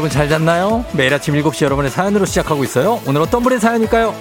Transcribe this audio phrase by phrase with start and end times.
[0.00, 0.82] 여러분 잘 잤나요?
[0.94, 3.02] 매일 아침 7시 여러분의 사연으로 시작하고 있어요.
[3.06, 4.14] 오늘 어떤 분의 사연일까요?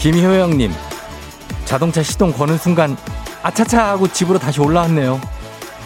[0.00, 0.70] 김효영님,
[1.64, 2.94] 자동차 시동 거는 순간
[3.42, 5.18] 아차차 하고 집으로 다시 올라왔네요.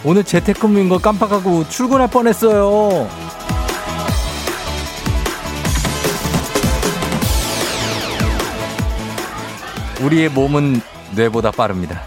[0.03, 3.07] 오늘 재택근무인 거 깜빡하고 출근할 뻔했어요.
[10.01, 10.81] 우리의 몸은
[11.15, 12.01] 뇌보다 빠릅니다.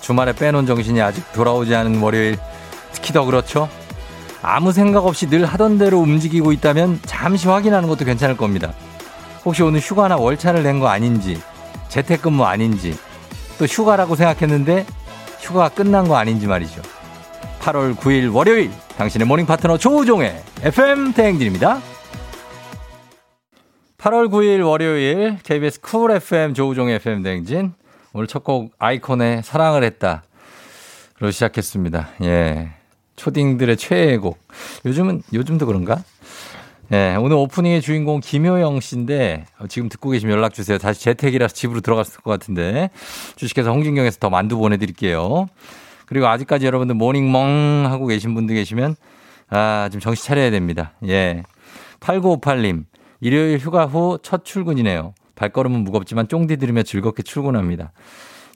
[0.00, 2.38] 주말에 빼놓은 정신이 아직 돌아오지 않은 월요일,
[2.92, 3.68] 특히 더 그렇죠?
[4.42, 8.72] 아무 생각 없이 늘 하던 대로 움직이고 있다면 잠시 확인하는 것도 괜찮을 겁니다.
[9.44, 11.40] 혹시 오늘 휴가나 월차를 낸 거 아닌지,
[11.88, 12.98] 재택근무 아닌지,
[13.58, 14.84] 또 휴가라고 생각했는데
[15.40, 16.82] 휴가가 끝난 거 아닌지 말이죠.
[17.60, 21.80] 8월 9일 월요일 당신의 morning 파트너 조우종의 FM 대행진입니다.
[24.02, 27.72] 8월 9일 월요일 KBS 쿨 FM 조우종의 FM 대행진
[28.12, 30.24] 오늘 첫 곡 아이콘의 사랑을 했다.
[31.20, 32.08] 로 시작했습니다.
[32.24, 32.70] 예.
[33.14, 34.40] 초딩들의 최애 곡.
[34.84, 36.02] 요즘은 요즘도 그런가?
[36.90, 40.78] 예, 오늘 오프닝의 주인공 김효영 씨인데 지금 듣고 계시면 연락 주세요.
[40.78, 42.90] 다시 재택이라서 집으로 들어갔을 것 같은데
[43.36, 45.48] 주식회사 홍진경에서 더 만두 보내드릴게요.
[46.06, 48.96] 그리고 아직까지 여러분들 morning멍 하고 계신 분들 계시면
[49.50, 50.90] 아, 좀 정신 차려야 됩니다.
[51.06, 51.44] 예.
[52.00, 52.84] 8958님,
[53.22, 55.14] 일요일 휴가 후 첫 출근이네요.
[55.36, 57.92] 발걸음은 무겁지만 쫑디 들으며 즐겁게 출근합니다.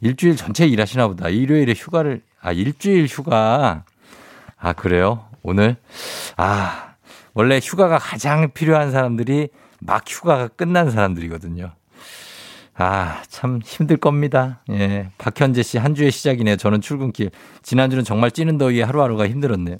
[0.00, 1.28] 일주일 전체 일하시나 보다.
[1.28, 3.84] 일요일에 휴가를, 아, 일주일 휴가.
[4.58, 5.24] 아, 그래요?
[5.42, 5.76] 오늘?
[6.36, 6.94] 아,
[7.32, 9.48] 원래 휴가가 가장 필요한 사람들이
[9.80, 11.70] 막 휴가가 끝난 사람들이거든요.
[12.74, 14.62] 아, 참 힘들 겁니다.
[14.70, 15.08] 예.
[15.16, 16.56] 박현재 씨 한 주의 시작이네요.
[16.56, 17.30] 저는 출근길.
[17.62, 19.76] 지난주는 정말 찌는 더위에 하루하루가 힘들었네요.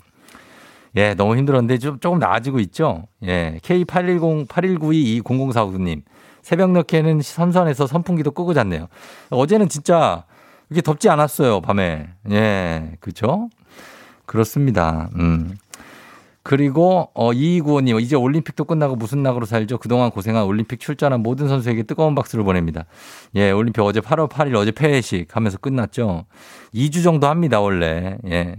[0.97, 3.05] 예, 너무 힘들었는데 좀 조금 나아지고 있죠?
[3.23, 3.59] 예.
[3.63, 6.03] K810, 8192-0049님.
[6.43, 8.89] 새벽 늦게는 선선해서 선풍기도 끄고 잤네요.
[9.31, 10.25] 어제는 진짜
[10.71, 12.09] 이게 덥지 않았어요, 밤에.
[12.31, 13.49] 예, 그죠?
[14.27, 15.11] 그렇습니다.
[15.17, 15.57] 음.
[16.43, 19.79] 그리고 어 이구호님 이제 올림픽도 끝나고 무슨 낙으로 살죠?
[19.79, 22.85] 그동안 고생한 올림픽 출전한 모든 선수에게 뜨거운 박수를 보냅니다.
[23.35, 26.25] 예, 올림픽 어제 8월 8일 어제 폐회식 하면서 끝났죠.
[26.73, 28.17] 2주 정도 합니다 원래.
[28.29, 28.55] 예.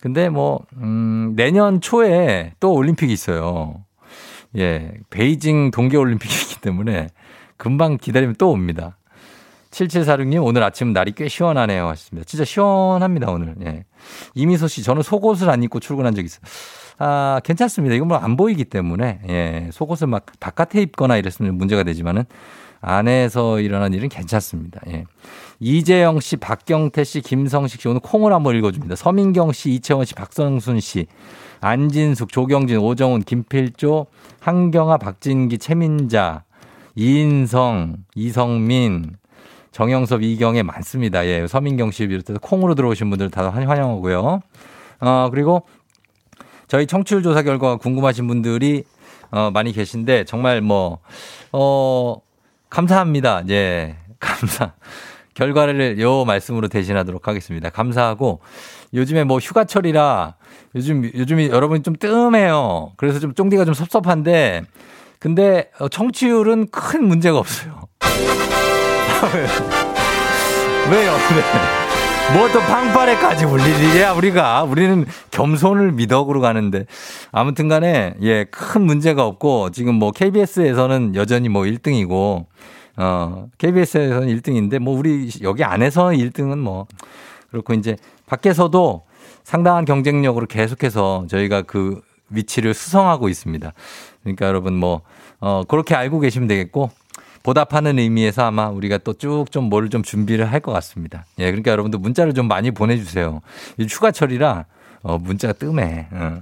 [0.00, 3.84] 근데 뭐 음, 내년 초에 또 올림픽이 있어요.
[4.56, 7.08] 예, 베이징 동계올림픽이기 때문에
[7.56, 8.96] 금방 기다리면 또 옵니다.
[9.70, 11.86] 7746님, 오늘 아침 날이 꽤 시원하네요.
[11.88, 12.24] 하셨습니다.
[12.26, 13.54] 진짜 시원합니다, 오늘.
[13.64, 13.84] 예.
[14.34, 16.40] 이미소 씨, 저는 속옷을 안 입고 출근한 적 있어요.
[16.98, 17.94] 아, 괜찮습니다.
[17.94, 19.70] 이건 뭐 안 보이기 때문에, 예.
[19.72, 22.24] 속옷을 막 바깥에 입거나 이랬으면 문제가 되지만은
[22.80, 24.80] 안에서 일어난 일은 괜찮습니다.
[24.88, 25.04] 예.
[25.60, 28.96] 이재영 씨, 박경태 씨, 김성식 씨, 오늘 콩을 한번 읽어줍니다.
[28.96, 31.06] 서민경 씨, 이채원 씨, 박성순 씨,
[31.60, 34.06] 안진숙, 조경진, 오정훈, 김필조,
[34.40, 36.44] 한경아, 박진기, 최민자,
[36.94, 39.16] 이인성, 이성민,
[39.70, 41.26] 정영섭, 이경에 많습니다.
[41.26, 44.40] 예, 서민경 씨 비롯해서 콩으로 들어오신 분들 다 환영하고요.
[45.00, 45.62] 어, 그리고
[46.68, 48.84] 저희 청취율 조사 결과가 궁금하신 분들이
[49.30, 50.98] 어, 많이 계신데 정말 뭐,
[51.52, 52.16] 어,
[52.70, 53.44] 감사합니다.
[53.50, 54.72] 예, 감사.
[55.40, 57.70] 결과를 요 말씀으로 대신하도록 하겠습니다.
[57.70, 58.40] 감사하고
[58.92, 60.34] 요즘에 뭐 휴가철이라
[60.74, 62.92] 요즘, 요즘이 여러분이 좀 뜸해요.
[62.98, 64.64] 그래서 좀 쫑디가 좀 섭섭한데
[65.18, 67.88] 근데 청취율은 큰 문제가 없어요.
[70.90, 71.12] 왜요?
[71.12, 72.34] 네.
[72.34, 76.84] 뭐또 방파레까지 울리리야 우리가 우리는 겸손을 미덕으로 가는데
[77.32, 82.44] 아무튼 간에 예큰 문제가 없고 지금 뭐 KBS에서는 여전히 뭐 1등이고
[83.00, 86.86] 어 KBS에서는 1등인데 뭐 우리 여기 안에서 1등은 뭐
[87.50, 89.02] 그렇고 이제 밖에서도
[89.42, 93.72] 상당한 경쟁력으로 계속해서 저희가 그 위치를 수성하고 있습니다.
[94.22, 95.00] 그러니까 여러분 뭐
[95.40, 96.90] 어, 그렇게 알고 계시면 되겠고
[97.42, 101.24] 보답하는 의미에서 아마 우리가 또 쭉 좀 뭘 좀 준비를 할 것 같습니다.
[101.38, 103.40] 예, 그러니까 여러분들 문자를 좀 많이 보내주세요.
[103.78, 104.66] 휴가철이라
[105.02, 106.08] 어, 문자가 뜸해.
[106.12, 106.40] 어.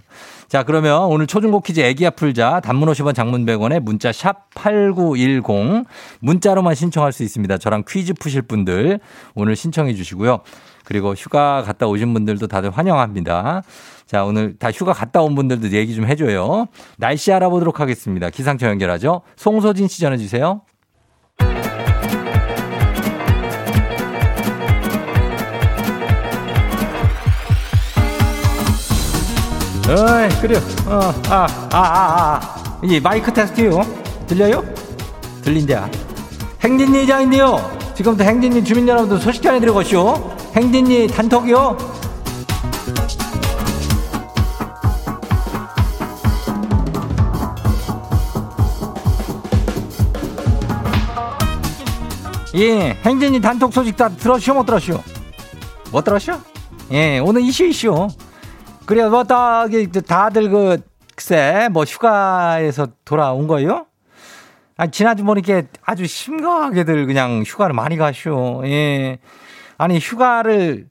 [0.49, 5.84] 자, 그러면 오늘 초중고 퀴즈 애기야 풀자 단문 50원 장문 100원에 문자 샵 8910
[6.20, 7.58] 문자로만 신청할 수 있습니다.
[7.58, 8.99] 저랑 퀴즈 푸실 분들
[9.34, 10.40] 오늘 신청해 주시고요.
[10.84, 13.62] 그리고 휴가 갔다 오신 분들도 다들 환영합니다.
[14.06, 16.66] 자, 오늘 다 휴가 갔다 온 분들도 얘기 좀 해줘요.
[16.96, 18.31] 날씨 알아보도록 하겠습니다.
[18.31, 19.20] 기상청 연결하죠.
[19.37, 20.62] 송소진 씨 전해주세요.
[29.88, 30.61] 어이, 그래요.
[30.87, 31.46] 아아아아 아.
[31.73, 32.81] 아, 아, 아.
[32.85, 33.81] 이 마이크 테스트요.
[34.26, 34.62] 들려요?
[35.43, 35.88] 들린대야.
[36.62, 37.79] 행진이 장인데요.
[37.94, 40.37] 지금부터 행진이 주민 여러분들 소식 전해드리고 오시오.
[40.55, 41.99] 행진이 단톡이요.
[52.56, 55.00] 예, 행진이 단톡 소식 다 들었슈, 못 들었슈?
[55.93, 56.32] 못 들었슈?
[56.91, 58.08] 예, 오늘 이슈 이슈.
[58.88, 59.69] 그래, 뭐, 딱,
[60.06, 60.79] 다들 그,
[61.14, 63.85] 글쎄, 뭐, 휴가에서 돌아온 거요?
[64.79, 68.62] 아, 지난주 보니까 아주 심각하게들 그냥 휴가를 많이 가쇼.
[68.64, 69.19] 예.
[69.76, 70.87] 아니, 휴가를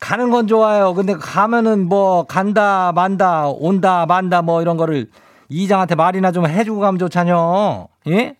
[0.00, 0.94] 가는 건 좋아요.
[0.94, 5.10] 근데 가면은 뭐, 간다, 만다, 온다, 만다, 뭐, 이런 거를
[5.50, 7.86] 이장한테 말이나 좀 해주고 가면 좋잖여.
[8.08, 8.36] 예?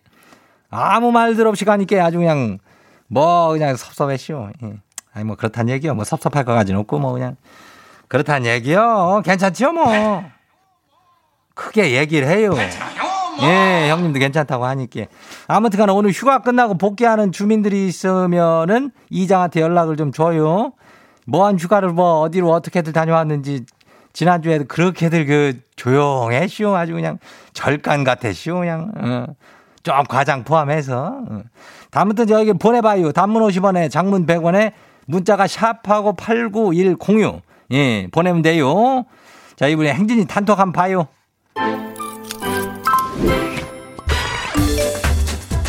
[0.71, 2.57] 아무 말들 없이 가니까 아주 그냥
[3.07, 4.49] 뭐 그냥 섭섭했쇼.
[4.63, 4.73] 예.
[5.13, 5.93] 아니 뭐 그렇단 얘기요.
[5.93, 7.35] 뭐 섭섭할 것까지는 없고 뭐 그냥
[8.13, 9.23] 그렇단 얘기요.
[9.25, 10.23] 괜찮지요 뭐.
[11.55, 12.53] 크게 얘기를 해요.
[13.41, 15.05] 예, 형님도 괜찮다고 하니까.
[15.47, 20.73] 아무튼 간에 오늘 휴가 끝나고 복귀하는 주민들이 있으면은 이장한테 연락을 좀 줘요.
[21.25, 23.65] 뭐한 휴가를 뭐 어디로 어떻게들 다녀왔는지
[24.13, 26.75] 지난주에도 그렇게들 그 조용했쇼.
[26.75, 27.17] 아주 그냥
[27.53, 28.59] 절간 같았쇼.
[28.59, 28.91] 그냥.
[28.95, 29.25] 어.
[29.81, 31.17] 좀 과장 포함해서.
[31.31, 31.41] 어.
[31.89, 33.11] 다음부터 저기 보내봐요.
[33.11, 34.73] 단문 50원에 장문 100원에
[35.07, 37.41] 문자가 샵하고 89106.
[37.73, 39.05] 예, 보내면 돼요.
[39.55, 41.07] 자, 이번에 행진이 단톡 한번 봐요.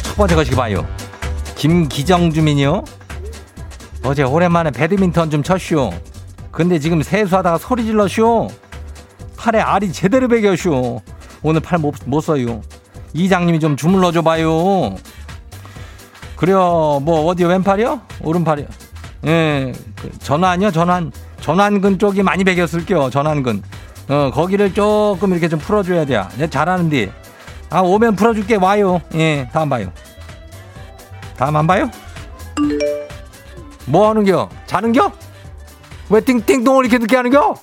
[0.02, 0.86] 첫 번째 것이 봐요.
[1.56, 2.84] 김기정 주민이요.
[4.04, 5.92] 어제 오랜만에 배드민턴 좀 쳤쇼.
[6.50, 8.48] 근데 지금 세수하다가 소리 질러쇼.
[9.36, 11.00] 팔에 알이 제대로 베겨쇼.
[11.42, 12.62] 오늘 팔 못 못 써요.
[13.12, 14.96] 이장님이 좀 주물러 줘봐요.
[16.36, 17.00] 그래요.
[17.02, 18.00] 뭐 어디 왼팔이요?
[18.22, 18.66] 오른팔이요?
[19.26, 20.70] 예, 그 전환이요.
[20.70, 21.10] 전환.
[21.44, 23.10] 전환근 쪽이 많이 베겼을게요.
[23.10, 23.62] 전환근.
[24.08, 26.26] 어 거기를 조금 이렇게 좀 풀어줘야 돼요.
[26.38, 27.12] 내 잘하는데.
[27.68, 29.02] 아 오면 풀어줄게 와요.
[29.14, 29.92] 예, 다음 봐요.
[31.36, 31.90] 다음 안 봐요?
[33.84, 34.48] 뭐 하는겨?
[34.64, 35.12] 자는겨?
[36.08, 37.54] 왜 띵띵동을 이렇게 늦게 하는겨?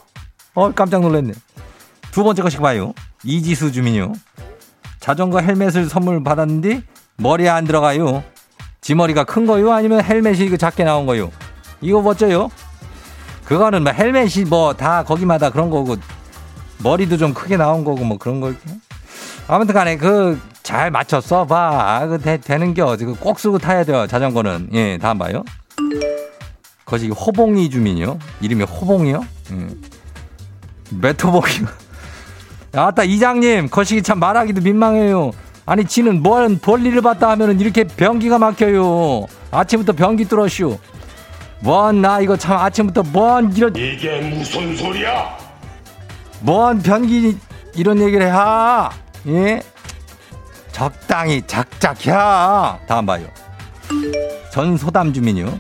[0.54, 1.34] 어 깜짝 놀랐네.
[2.12, 2.94] 두 번째 것이 봐요.
[3.24, 4.14] 이지수 주민요.
[5.00, 6.84] 자전거 헬멧을 선물 받았는데
[7.18, 8.24] 머리에 안 들어가요.
[8.80, 9.72] 지 머리가 큰 거요?
[9.72, 11.32] 아니면 헬멧이 그 작게 나온 거요?
[11.82, 12.52] 이거 멋져요?
[13.52, 15.98] 그거는 뭐 헬멧이 뭐 다 거기마다 그런 거고
[16.78, 18.56] 머리도 좀 크게 나온 거고 뭐 그런 걸.
[19.48, 22.06] 아무튼 간에 그 잘 맞췄어 봐.
[22.08, 22.96] 그 되, 되는겨.
[23.20, 24.08] 꼭 쓰고 타야 돼요.
[24.08, 24.70] 자전거는.
[24.74, 25.44] 예, 다음 봐요.
[26.86, 28.20] 거기 호봉이 주민이요.
[28.42, 29.26] 이름이 호봉이요?
[29.52, 29.82] 음.
[30.92, 31.66] 메토봉이.
[32.74, 35.32] 아따 이장님 거시기 참 말하기도 민망해요.
[35.66, 39.26] 아니 지는 뭔 볼일을 봤다 하면은 이렇게 변기가 막혀요.
[39.52, 40.78] 아침부터 변기 뚫었슈.
[41.62, 45.38] 뭔 나 이거 참 아침부터 뭔 이런 이게 무슨 소리야?
[46.42, 47.38] 뭔 변기
[47.76, 48.32] 이런 얘기를 해.
[49.28, 49.62] 예?
[50.72, 52.12] 적당히 작작해.
[52.12, 53.28] 다음 봐요.
[54.52, 55.60] 전 소담 주민요.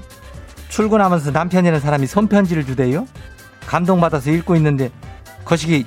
[0.69, 3.06] 출근하면서 남편이라는 사람이 손편지를 주대요.
[3.68, 4.89] 감동받아서 읽고 있는데
[5.45, 5.86] 거시기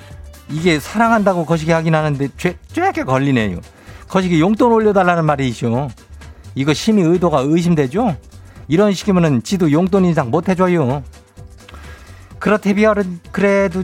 [0.49, 3.59] 이게 사랑한다고 거시기 하긴 하는데 쬐, 쬐게 걸리네요.
[4.07, 5.89] 거시기 용돈 올려달라는 말이죠.
[6.53, 8.15] 이거 심의 의도가 의심되죠?
[8.67, 11.03] 이런 식이면은 지도 용돈 인상 못 해줘요.
[12.39, 13.83] 그렇대비어는 그래도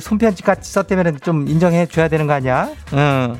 [0.00, 2.70] 손편지 같이 썼다면 좀 인정해 줘야 되는 거 아니야?
[2.92, 3.36] 응.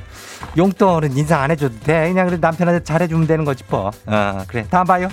[0.57, 2.09] 용돈은 인상 안 해줘도 돼.
[2.09, 3.91] 그냥 그래 남편한테 잘해주면 되는 거지 뭐.
[4.07, 4.67] 어, 그래.
[4.71, 5.09] 다음 봐요.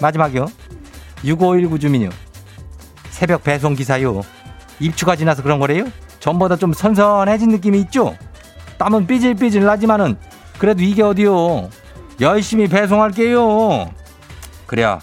[0.00, 0.46] 마지막이요.
[1.24, 2.10] 6519 주민요.
[3.10, 4.22] 새벽 배송 기사요.
[4.78, 5.84] 입추가 지나서 그런 거래요?
[6.20, 8.16] 전보다 좀 선선해진 느낌이 있죠?
[8.78, 10.16] 땀은 삐질삐질 나지만은
[10.58, 11.70] 그래도 이게 어디요?
[12.20, 13.90] 열심히 배송할게요.
[14.66, 14.98] 그래요.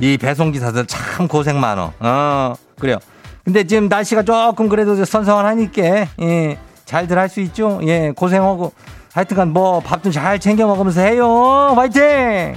[0.00, 1.92] 이 배송기사들 참 고생 많어.
[2.00, 2.98] 어, 그래요.
[3.44, 5.82] 근데 지금 날씨가 조금 그래도 선선하니까,
[6.20, 7.80] 예, 잘들 할 수 있죠?
[7.84, 8.72] 예, 고생하고.
[9.12, 11.26] 하여튼간 뭐 밥도 잘 챙겨 먹으면서 해요.
[11.76, 12.54] 화이팅!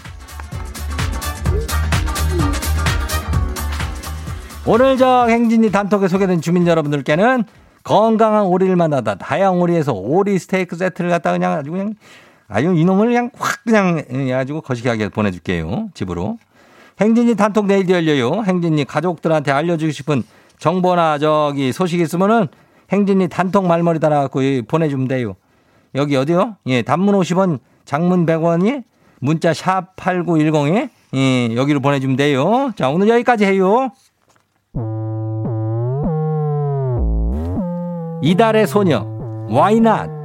[4.65, 7.44] 오늘 저 행진이 단톡에 소개된 주민 여러분들께는
[7.84, 11.94] 건강한 오리를 만나다 다양 오리에서 오리 스테이크 세트를 갖다 그냥 아주 그냥
[12.48, 15.90] 아유 이놈을 그냥 확 그냥 해가지고 거시기하게 보내줄게요.
[15.94, 16.38] 집으로.
[17.02, 18.44] 행진이 단톡 내일도 열려요.
[18.44, 20.24] 행진이 가족들한테 알려주고 싶은
[20.60, 22.48] 정보나 저기 소식 있으면은
[22.92, 25.36] 행진이 단톡 말머리 달아갖고 보내주면 돼요.
[25.96, 26.58] 여기 어디요?
[26.68, 28.84] 예 단문 50원 장문 100원이
[29.20, 32.72] 문자 샵 8910에 예 여기로 보내주면 돼요.
[32.75, 33.92] 자 오늘 여기까지 해요.
[38.22, 39.06] 이달의 소녀
[39.50, 40.25] Why not?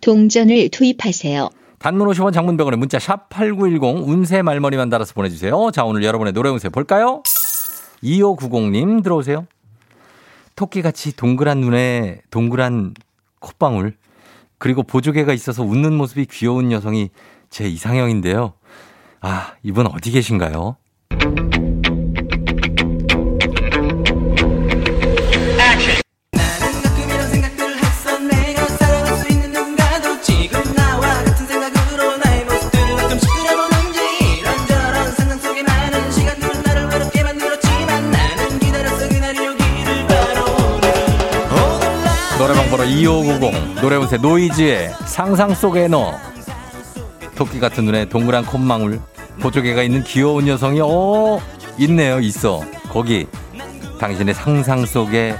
[0.00, 1.50] 동전을 투입하세요.
[1.78, 5.70] 단문 50원 장문병원에 문자 샵 8910 운세 말머리만 달아서 보내주세요.
[5.72, 7.22] 자, 오늘 여러분의 노래 운세 볼까요?
[8.02, 9.46] 2590님 들어오세요.
[10.56, 12.94] 토끼같이 동그란 눈에 동그란
[13.38, 13.94] 콧방울
[14.58, 17.08] 그리고 보조개가 있어서 웃는 모습이 귀여운 여성이
[17.48, 18.52] 제 이상형인데요.
[19.22, 20.76] 아, 이분 어디 계신가요?
[42.70, 46.14] 번호 2590 노래운세 노이즈의 상상 속에 너.
[47.34, 49.00] 토끼 같은 눈에 동그란 콧망울.
[49.40, 51.40] 보조개가 있는 귀여운 여성이 어
[51.78, 52.20] 있네요.
[52.20, 52.62] 있어.
[52.88, 53.26] 거기
[53.98, 55.34] 당신의 상상 속에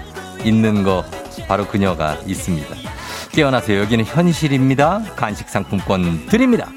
[0.44, 1.04] 있는 거.
[1.46, 2.68] 바로 그녀가 있습니다.
[3.32, 3.80] 깨어나세요.
[3.80, 5.02] 여기는 현실입니다.
[5.14, 6.68] 간식 상품권 드립니다.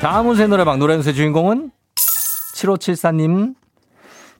[0.00, 1.70] 다음 운세 노래방 노래운세 주인공은
[2.54, 3.54] 7574님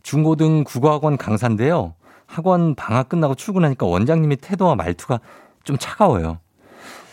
[0.04, 1.94] 중고등 국어학원 강사인데요.
[2.26, 5.18] 학원 방학 끝나고 출근하니까 원장님이 태도와 말투가
[5.64, 6.38] 좀 차가워요.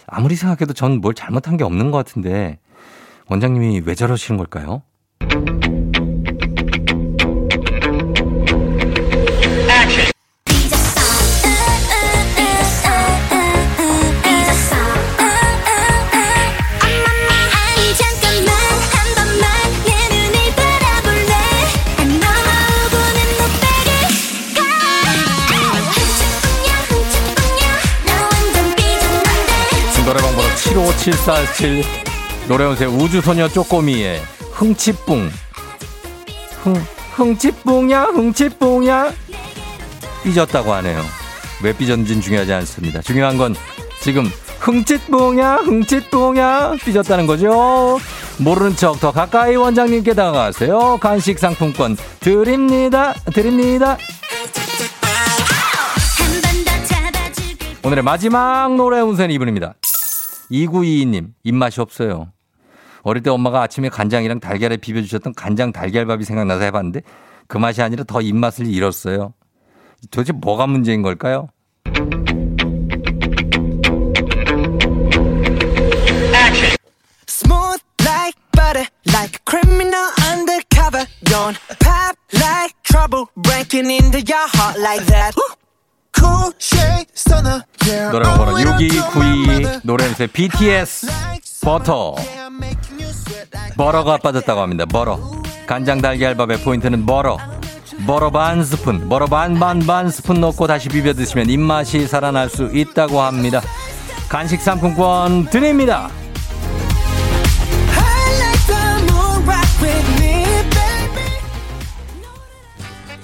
[0.08, 2.60] 아무리 생각해도 전 뭘 잘못한 게 없는 것 같은데
[3.28, 4.84] 원장님이 왜 저러시는 걸까요?
[30.82, 31.84] 노래방 번호 75747
[32.48, 34.22] 노래운세 우주소녀 쪼꼬미의
[34.52, 35.30] 흥치뿡.
[36.64, 36.74] 흥,
[37.14, 39.12] 흥치뿡야 흥치뿡야.
[40.24, 41.04] 삐졌다고 하네요.
[41.64, 43.02] 왜 삐졌는지는 중요하지 않습니다.
[43.02, 43.56] 중요한 건
[44.02, 46.76] 지금 흥칫뿡야 흥칫뿡야.
[46.84, 48.00] 삐졌다는 거죠.
[48.40, 50.98] 모르는 척 더 가까이 원장님께 다가가세요.
[51.00, 53.98] 간식 상품권 드립니다 드립니다.
[57.84, 59.74] 오늘의 마지막 노래 운세는 이분입니다
[60.52, 62.32] 2922님, 입맛이 없어요.
[63.04, 67.02] 어릴 때 엄마가 아침에 간장이랑 달걀에 비벼주셨던 간장 달걀밥이 생각나서 해봤는데
[67.48, 69.34] 그 맛이 아니라 더 입맛을 잃었어요.
[70.12, 71.50] 도대체 뭐가 문제인 걸까요?
[88.12, 91.08] 노래방 번호 6292 노래음새 BTS
[91.64, 92.16] 버터
[93.78, 94.86] 버러가 빠졌다고 합니다.
[94.86, 95.20] 버러
[95.68, 97.38] 간장 달걀밥의 포인트는 버러
[98.06, 102.70] 버러 반 스푼 버러 반 반 반 스푼 넣고 다시 비벼 드시면 입맛이 살아날 수
[102.74, 103.62] 있다고 합니다.
[104.30, 106.10] 간식 상품권 드립니다.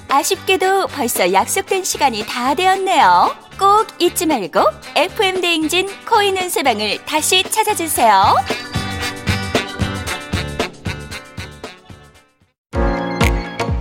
[0.10, 3.36] 아쉽게도 벌써 약속된 시간이 다 되었네요.
[3.60, 4.62] 꼭 잊지 말고
[4.96, 8.36] FM 대행진 코인 운세방을 다시 찾아주세요.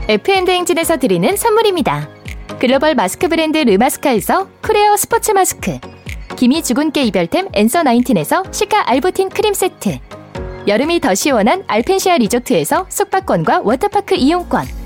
[0.08, 2.08] FM대행진에서 드리는 선물입니다.
[2.60, 5.78] 글로벌 마스크 브랜드 르마스카에서 크레어 스포츠 마스크
[6.36, 9.98] 기미 주근깨 이별템 앤서 나인틴에서 시카 알부틴 크림 세트
[10.68, 14.85] 여름이 더 시원한 알펜시아 리조트에서 숙박권과 워터파크 이용권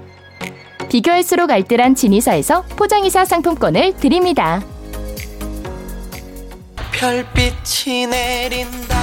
[0.91, 4.61] 비교할수록 알뜰한 진이사에서 포장이사 상품권을 드립니다.
[6.91, 8.95] 별빛이 내린다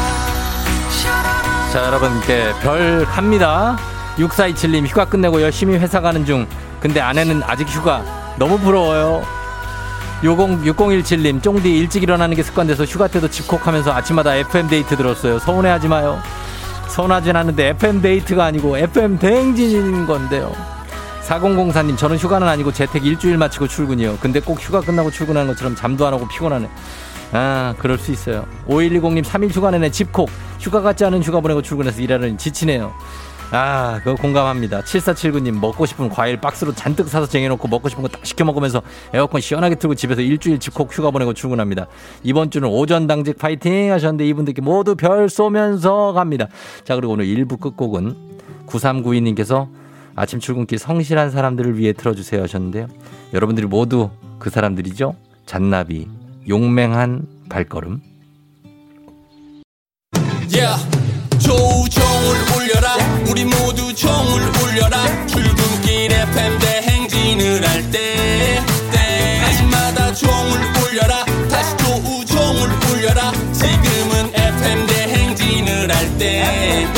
[1.73, 3.79] 자, 여러분께 별 갑니다.
[4.19, 6.47] 6427님 휴가 끝내고 열심히 회사 가는 중.
[6.79, 8.05] 근데 아내는 아직 휴가.
[8.39, 9.23] 너무 부러워요.
[10.23, 15.39] 60, 6017님, 쫑디 일찍 일어나는 게 습관돼서 휴가 때도 집콕하면서 아침마다 FM데이트 들었어요.
[15.39, 16.21] 서운해하지 마요.
[16.89, 20.78] 서운하진 않은데 FM데이트가 아니고 FM 대행진인 건데요.
[21.29, 24.17] 4004님, 저는 휴가는 아니고 재택 일주일 마치고 출근이요.
[24.21, 26.69] 근데 꼭 휴가 끝나고 출근하는 것처럼 잠도 안 하고 피곤하네.
[27.33, 28.47] 아, 그럴 수 있어요.
[28.67, 30.31] 5120님, 3일 휴가 내내 집콕.
[30.59, 32.95] 휴가 같지 않은 휴가 보내고 출근해서 일하려니 지치네요.
[33.51, 34.81] 아, 그거 공감합니다.
[34.81, 38.81] 7479님, 먹고 싶은 과일 박스로 잔뜩 사서 쟁여놓고 먹고 싶은 거 딱 시켜 먹으면서
[39.13, 41.89] 에어컨 시원하게 틀고 집에서 일주일 집콕 휴가 보내고 출근합니다.
[42.23, 46.47] 이번 주는 오전 당직 파이팅 하셨는데 이분들께 모두 별 쏘면서 갑니다.
[46.85, 48.17] 자, 그리고 오늘 1부 끝곡은
[48.67, 49.69] 9392님께서
[50.19, 52.89] 아침 출근길 성실한 사람들을 위해 틀어주세요 하셨는데요.
[53.33, 54.11] 여러분들이 모두
[54.41, 55.15] 그 사람들이죠?
[55.47, 56.09] 잔나비,
[56.49, 58.01] 용맹한 발걸음.
[60.51, 60.77] Yeah.
[61.39, 62.97] 조우종을 울려라
[63.31, 68.61] 우리 모두 종을 울려라 출근길 FM 대행진을 할 때
[68.91, 76.98] 때마다 종을 울려라 다시 조우종을 울려라 지금은 FM 대행진을 할때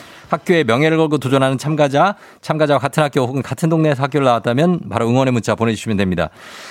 [0.31, 5.33] 학교의 명예를 걸고 도전하는 참가자, 참가자와 같은 학교 혹은 같은 동네에서 학교를 나왔다면 바로 응원의
[5.33, 6.29] 문자 보내주시면 됩니다.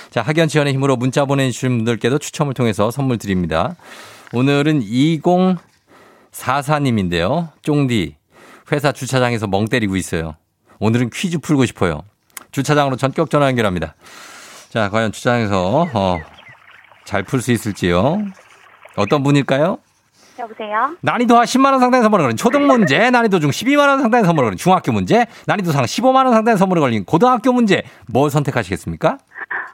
[0.09, 3.75] 자, 학연 지원의 힘으로 문자 보내주신 분들께도 추첨을 통해서 선물 드립니다.
[4.33, 7.49] 오늘은 2044님인데요.
[7.61, 8.15] 쫑디,
[8.71, 10.35] 회사 주차장에서 멍 때리고 있어요.
[10.79, 12.01] 오늘은 퀴즈 풀고 싶어요.
[12.51, 13.93] 주차장으로 전격 전화 연결합니다.
[14.69, 16.19] 자, 과연 주차장에서, 어,
[17.05, 18.25] 잘 풀 수 있을지요?
[18.95, 19.77] 어떤 분일까요?
[20.41, 20.95] 여보세요?
[21.01, 24.47] 난이도 하 10만 원 상당의 선물을 걸린 초등 문제, 난이도 중 12만 원 상당의 선물을
[24.47, 27.83] 걸린 중학교 문제, 난이도 상 15만 원 상당의 선물을 걸린 고등학교 문제.
[28.11, 29.17] 뭘 선택하시겠습니까?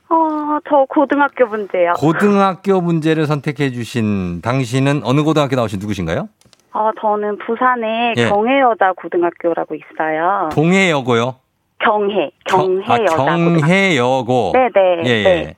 [0.10, 1.94] 어, 저 고등학교 문제요.
[1.98, 6.30] 고등학교 문제를 선택해 주신 당신은 어느 고등학교 나오신 누구신가요?
[6.74, 8.30] 어, 저는 부산에 예.
[8.30, 10.50] 경해여자 고등학교라고 있어요.
[10.54, 11.36] 동해여고요.
[11.80, 13.60] 경해, 경- 아, 경해여자 고등학교.
[13.62, 14.52] 경해여고.
[14.54, 15.04] 네네.
[15.06, 15.24] 예, 예.
[15.24, 15.56] 네.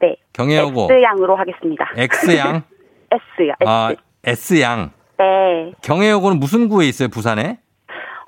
[0.00, 0.16] 네.
[0.32, 0.88] 경해여고.
[0.90, 1.86] S양으로 하겠습니다.
[1.96, 2.62] X양.
[3.10, 3.66] S요, S.
[3.66, 3.92] 아,
[4.24, 4.90] S양.
[5.18, 5.72] 네.
[5.82, 7.58] 경해여고는 무슨 구에 있어요, 부산에?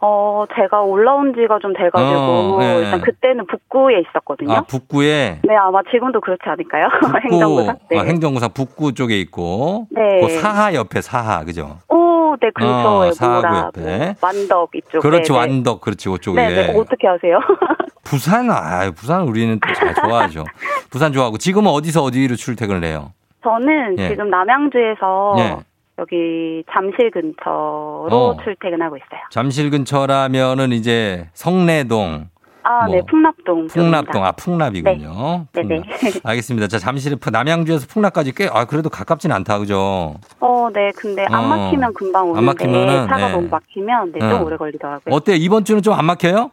[0.04, 2.78] 어, 제가 올라온 지가 좀 돼가지고, 어, 네.
[2.80, 4.52] 일단 그때는 북구에 있었거든요.
[4.52, 5.40] 아, 북구에.
[5.44, 6.88] 네, 아마 지금도 그렇지 않을까요?
[7.00, 7.76] 북구, 행정구상.
[7.88, 7.98] 네.
[7.98, 9.86] 아, 행정구상 북구 쪽에 있고.
[9.90, 10.20] 네.
[10.20, 11.78] 그 사하 옆에 사하, 그죠?
[11.88, 13.80] 오, 네, 근처에 어, 사하구 옆에.
[13.80, 14.98] 뭐, 완덕 이쪽에.
[14.98, 15.38] 그렇지, 네.
[15.38, 16.48] 완덕, 그렇지, 그쪽에.
[16.48, 16.78] 네, 네.
[16.78, 17.38] 어떻게 아세요?
[18.02, 20.44] 부산, 아 부산 우리는 또 잘 좋아하죠.
[20.90, 21.38] 부산 좋아하고.
[21.38, 23.12] 지금은 어디서 어디로 출퇴근을 해요?
[23.44, 24.08] 저는 예.
[24.08, 25.56] 지금 남양주에서 예.
[25.98, 28.36] 여기 잠실 근처로 어.
[28.42, 29.20] 출퇴근하고 있어요.
[29.30, 32.28] 잠실 근처라면은 이제 성내동,
[32.64, 33.66] 아, 뭐, 네, 풍납동.
[33.66, 34.26] 풍납동, 쪽입니다.
[34.28, 35.46] 아, 풍납이군요.
[35.52, 35.76] 네, 네.
[35.76, 35.86] 풍납.
[36.24, 36.68] 알겠습니다.
[36.68, 40.14] 자, 잠실, 남양주에서 풍납까지 꽤, 아, 그래도 가깝진 않다, 그죠?
[40.40, 41.48] 어, 네, 근데 안 어.
[41.48, 43.32] 막히면 금방 오는데 안 막히면은, 차가 네.
[43.32, 44.42] 너무 막히면 네, 좀 어.
[44.44, 45.12] 오래 걸리더라고요.
[45.14, 45.36] 어때요?
[45.36, 46.50] 이번 주는 좀 안 막혀요?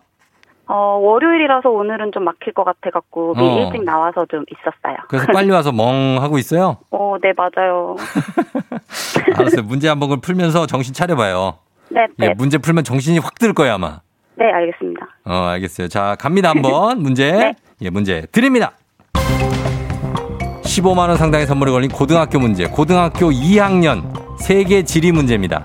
[0.72, 3.66] 어, 월요일이라서 오늘은 좀 막힐 것 같아갖고 미리 어.
[3.66, 4.98] 일찍 나와서 좀 있었어요.
[5.08, 6.78] 그래서 빨리 와서 멍 하고 있어요?
[6.92, 7.96] 어, 네, 맞아요.
[9.36, 9.64] 알았어요.
[9.64, 11.58] 문제 한 번을 풀면서 정신 차려봐요.
[11.90, 14.02] 네, 네, 예, 문제 풀면 정신이 확 들 거예요, 아마.
[14.36, 15.08] 네, 알겠습니다.
[15.26, 15.88] 어, 알겠어요.
[15.88, 17.02] 자, 갑니다, 한번.
[17.02, 17.32] 문제.
[17.32, 17.56] 네.
[17.82, 18.74] 예, 문제 드립니다.
[20.62, 22.68] 15만원 상당의 선물이 걸린 고등학교 문제.
[22.68, 24.04] 고등학교 2학년
[24.40, 25.64] 세계 지리 문제입니다.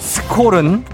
[0.00, 0.84] 스콜은,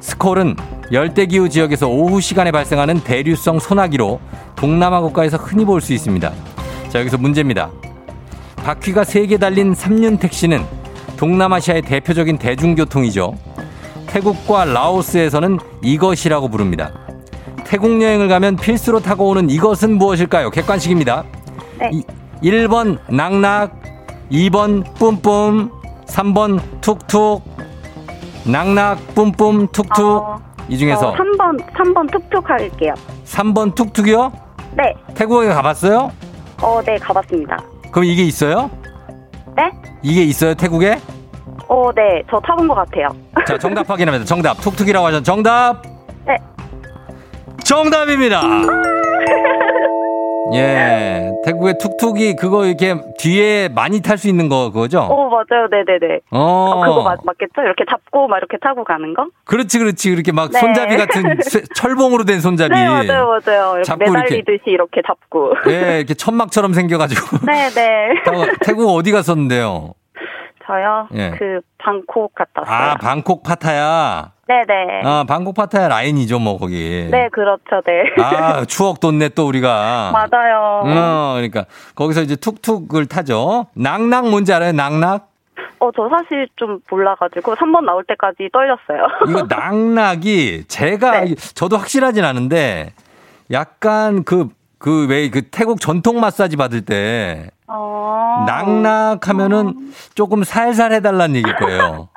[0.00, 0.56] 스콜은
[0.92, 4.20] 열대기후 지역에서 오후 시간에 발생하는 대류성 소나기로
[4.56, 6.30] 동남아 국가에서 흔히 볼 수 있습니다.
[6.90, 7.70] 자, 여기서 문제입니다.
[8.56, 10.64] 바퀴가 세개 달린 삼륜 택시는
[11.16, 13.34] 동남아시아의 대표적인 대중교통이죠.
[14.06, 16.92] 태국과 라오스에서는 이것이라고 부릅니다.
[17.64, 20.50] 태국 여행을 가면 필수로 타고 오는 이것은 무엇일까요?
[20.50, 21.24] 객관식입니다.
[21.78, 21.90] 네.
[21.92, 22.04] 이-
[22.42, 23.72] 1번 낙낙,
[24.30, 25.70] 2번 뿜뿜,
[26.06, 27.42] 3번 툭툭.
[28.44, 30.22] 낙낙, 뿜뿜, 툭툭.
[30.22, 30.38] 어,
[30.72, 32.94] 이 중에서 어, 3번, 3번 툭툭 할게요.
[33.26, 34.32] 3번 툭툭이요?
[34.74, 34.94] 네.
[35.14, 36.10] 태국에 가봤어요?
[36.62, 37.58] 어, 네, 가봤습니다.
[37.90, 38.70] 그럼 이게 있어요?
[39.54, 39.70] 네?
[40.02, 40.98] 이게 있어요, 태국에?
[41.68, 43.08] 어, 네, 저 타본 것 같아요.
[43.46, 44.24] 자, 정답 확인합니다.
[44.24, 44.62] 정답.
[44.62, 45.22] 툭툭이라고 하죠.
[45.22, 45.82] 정답.
[46.26, 46.38] 네.
[47.64, 48.40] 정답입니다.
[50.54, 51.30] 예.
[51.44, 55.00] 태국의 툭툭이 그거 이렇게 뒤에 많이 탈 수 있는 거 그거죠?
[55.00, 55.66] 어, 맞아요.
[55.70, 56.20] 네네네.
[56.30, 56.38] 어.
[56.38, 57.62] 어, 그거 맞, 맞겠죠?
[57.62, 59.26] 이렇게 잡고 막 이렇게 타고 가는 거?
[59.44, 60.10] 그렇지, 그렇지.
[60.10, 60.58] 이렇게 막 네.
[60.60, 62.74] 손잡이 같은 쇠- 철봉으로 된 손잡이.
[62.74, 63.72] 네, 맞아요, 맞아요.
[63.76, 64.18] 이렇게 잡고 이렇게.
[64.36, 65.54] 매달리듯이 이렇게 잡고.
[65.68, 67.38] 예, 이렇게 천막처럼 생겨가지고.
[67.46, 68.22] 네네.
[68.26, 69.94] 타고 태국 어디 갔었는데요?
[70.66, 71.08] 저요?
[71.14, 71.32] 예.
[71.38, 72.90] 그, 방콕 갔다 왔어요.
[72.90, 74.32] 아, 방콕 파타야.
[74.66, 75.02] 네네.
[75.04, 77.08] 아, 방콕 파타야 라인이죠, 뭐, 거기.
[77.10, 78.22] 네, 그렇죠, 네.
[78.22, 80.12] 아, 추억 돋네, 또 우리가.
[80.12, 80.82] 맞아요.
[80.84, 83.66] 어, 그러니까 거기서 이제 툭툭을 타죠.
[83.74, 84.72] 낙낙 뭔지 알아요?
[84.72, 85.28] 낙낙?
[85.78, 89.06] 어, 저 사실 좀 몰라가지고 3번 나올 때까지 떨렸어요.
[89.28, 91.34] 이거 낙낙이 제가 네.
[91.54, 92.92] 저도 확실하진 않은데
[93.50, 98.44] 약간 그 그 왜 그 태국 전통 마사지 받을 때 어.
[98.48, 102.08] 낙낙 하면은 조금 살살 해달라는 얘기일 거예요.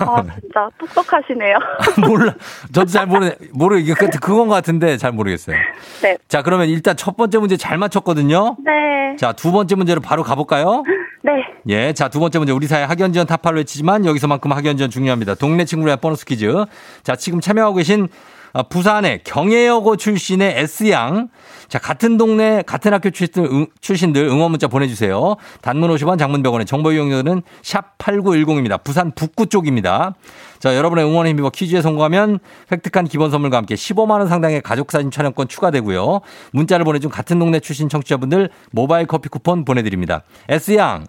[0.00, 1.58] 아, 진짜 똑똑하시네요.
[2.06, 2.34] 몰라.
[2.72, 5.56] 저도 잘 모르, 모르, 이게 그- 그건 것 같은데 잘 모르겠어요.
[6.02, 6.16] 네.
[6.28, 8.56] 자, 그러면 일단 첫 번째 문제 잘 맞췄거든요.
[8.64, 9.16] 네.
[9.16, 10.82] 자, 두 번째 문제로 바로 가볼까요?
[11.22, 11.32] 네.
[11.68, 12.52] 예, 자, 두 번째 문제.
[12.52, 15.34] 우리 사회 학연 지원 타파를 외치지만 여기서만큼 학연 지원 중요합니다.
[15.34, 16.52] 동네 친구의 보너스 퀴즈.
[17.02, 18.08] 자, 지금 참여하고 계신 어,
[18.70, 21.28] 부산의 경혜여고 출신의 S양.
[21.68, 25.34] 자, 같은 동네, 같은 학교 출신들, 응- 출신 들 응원 문자 보내주세요.
[25.62, 28.82] 단문 50원, 장문 100원의 정보 이용료는 샵8910입니다.
[28.84, 30.14] 부산 북구 쪽입니다.
[30.60, 32.38] 자, 여러분의 응원에 힘입어 퀴즈에 성공하면
[32.70, 36.20] 획득한 기본 선물과 함께 15만원 상당의 가족사진 촬영권 추가되고요.
[36.52, 40.22] 문자를 보내준 같은 동네 출신 청취자분들 모바일 커피 쿠폰 보내드립니다.
[40.48, 41.04] S양.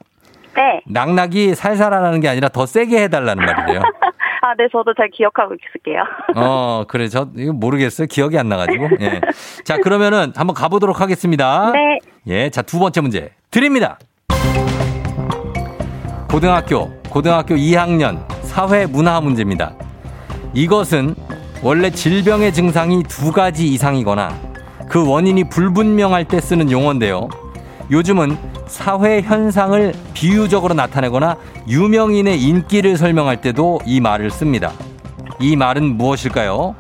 [0.56, 0.82] 네.
[0.88, 3.82] 낙낙이 살살하라는 게 아니라 더 세게 해달라는 말이래요.
[4.47, 6.03] 아, 네, 저도 잘 기억하고 있을게요.
[6.38, 7.10] 어, 그래.
[7.10, 8.07] 저, 이거 모르겠어요.
[8.07, 8.88] 기억이 안 나가지고.
[9.01, 9.19] 예.
[9.65, 11.71] 자, 그러면은 한번 가보도록 하겠습니다.
[11.73, 11.99] 네.
[12.27, 12.49] 예.
[12.49, 13.99] 자, 두 번째 문제 드립니다.
[16.31, 19.73] 고등학교, 고등학교 2학년 사회 문화 문제입니다.
[20.53, 21.13] 이것은
[21.62, 24.29] 원래 질병의 증상이 두 가지 이상이거나
[24.89, 27.27] 그 원인이 불분명할 때 쓰는 용어인데요.
[27.89, 34.71] 요즘은 사회 현상을 비유적으로 나타내거나 유명인의 인기를 설명할 때도 이 말을 씁니다.
[35.39, 36.76] 이 말은 무엇일까요?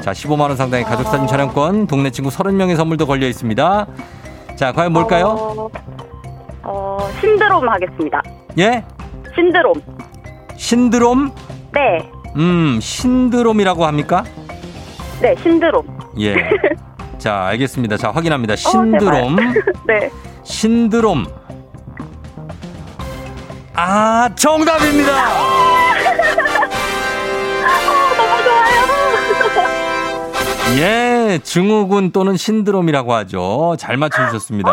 [0.00, 3.86] 자, 15만원 상당의 가족사진 촬영권, 동네 친구 30명의 선물도 걸려 있습니다.
[4.54, 5.26] 자, 과연 뭘까요?
[5.26, 5.68] 어,
[6.62, 8.22] 어, 신드롬 하겠습니다.
[8.58, 8.84] 예?
[9.34, 9.74] 신드롬.
[10.56, 11.30] 신드롬?
[11.72, 12.10] 네.
[12.36, 14.24] 음, 신드롬이라고 합니까?
[15.20, 15.82] 네, 신드롬.
[16.20, 16.34] 예.
[17.26, 17.96] 자, 알겠습니다.
[17.96, 18.54] 자, 확인합니다.
[18.54, 19.34] 신드롬.
[19.84, 20.08] 네.
[20.44, 21.26] 신드롬.
[23.74, 25.10] 아, 정답입니다!
[29.56, 30.78] 좋아요.
[30.78, 33.74] 예, 증후군 또는 신드롬이라고 하죠.
[33.76, 34.70] 잘 맞춰주셨습니다.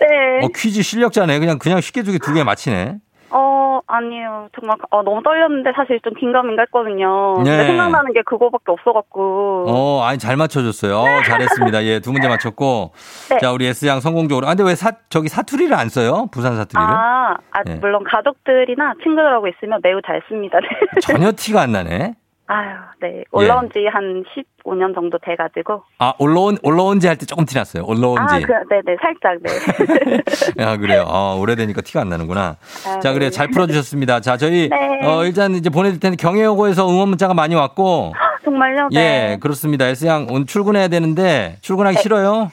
[0.00, 0.44] 네.
[0.44, 1.38] 어, 퀴즈 실력자네.
[1.38, 2.96] 그냥, 그냥 쉽게 두개 두 개 맞히네.
[3.30, 4.48] 어, 아니에요.
[4.58, 7.34] 정말 어, 너무 떨렸는데 사실 좀 긴가민가 했거든요.
[7.38, 7.50] 네.
[7.50, 9.66] 근데 생각나는 게 그거밖에 없어갖고.
[9.68, 10.96] 어, 아니, 잘 맞춰줬어요.
[10.96, 11.84] 어, 잘했습니다.
[11.84, 12.92] 예, 두 문제 맞췄고.
[13.30, 13.38] 네.
[13.38, 14.46] 자, 우리 S양 성공적으로.
[14.46, 16.28] 아, 근데 왜 사, 저기 사투리를 안 써요?
[16.32, 16.94] 부산 사투리를?
[16.94, 17.74] 아, 아, 예.
[17.76, 20.58] 물론 가족들이나 친구들하고 있으면 매우 잘 씁니다.
[20.60, 21.00] 네.
[21.00, 22.14] 전혀 티가 안 나네.
[22.46, 22.68] 아유,
[23.00, 23.24] 네.
[23.32, 24.22] 올라온 지한
[24.64, 25.82] 15년 정도 돼가지고.
[25.98, 27.84] 아, 올라온, 올라온 지 할 때 조금 티 났어요.
[27.86, 28.34] 올라온 지.
[28.34, 30.60] 아, 그, 네네, 살짝, 네.
[30.62, 31.04] 아, 그래요.
[31.06, 32.56] 어, 오래되니까 티가 안 나는구나.
[32.86, 33.30] 아, 자, 그래요.
[33.30, 33.34] 네.
[33.34, 34.20] 잘 풀어주셨습니다.
[34.20, 35.00] 자, 저희, 네.
[35.06, 38.12] 어, 일단 이제 보내드릴 텐데 경혜여고에서 응원 문자가 많이 왔고.
[38.44, 38.88] 정말요?
[38.92, 39.32] 네.
[39.32, 39.86] 예, 그렇습니다.
[39.86, 42.02] S양 오늘 출근해야 되는데 출근하기 네.
[42.02, 42.50] 싫어요?